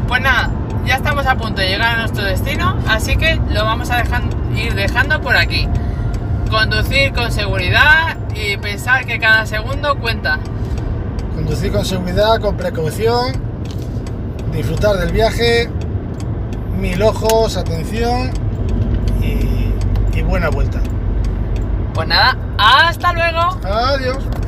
Pues 0.08 0.22
nada, 0.22 0.50
ya 0.86 0.94
estamos 0.94 1.26
a 1.26 1.34
punto 1.34 1.60
de 1.60 1.68
llegar 1.68 1.96
a 1.96 1.98
nuestro 1.98 2.24
destino, 2.24 2.78
así 2.88 3.14
que 3.18 3.38
lo 3.50 3.66
vamos 3.66 3.90
a 3.90 3.98
dejar, 3.98 4.22
ir 4.56 4.74
dejando 4.74 5.20
por 5.20 5.36
aquí. 5.36 5.68
Conducir 6.48 7.12
con 7.12 7.30
seguridad 7.30 8.16
y 8.34 8.56
pensar 8.56 9.04
que 9.04 9.18
cada 9.18 9.44
segundo 9.44 9.98
cuenta. 9.98 10.38
Conducir 11.34 11.72
con 11.72 11.84
seguridad, 11.84 12.40
con 12.40 12.56
precaución, 12.56 13.34
disfrutar 14.50 14.96
del 14.96 15.12
viaje, 15.12 15.68
mil 16.78 17.02
ojos, 17.02 17.58
atención 17.58 18.30
y, 19.20 19.74
y 20.18 20.22
buena 20.22 20.48
vuelta. 20.48 20.80
Pues 21.92 22.08
nada, 22.08 22.34
hasta 22.56 23.12
luego. 23.12 23.40
Adiós. 23.62 24.39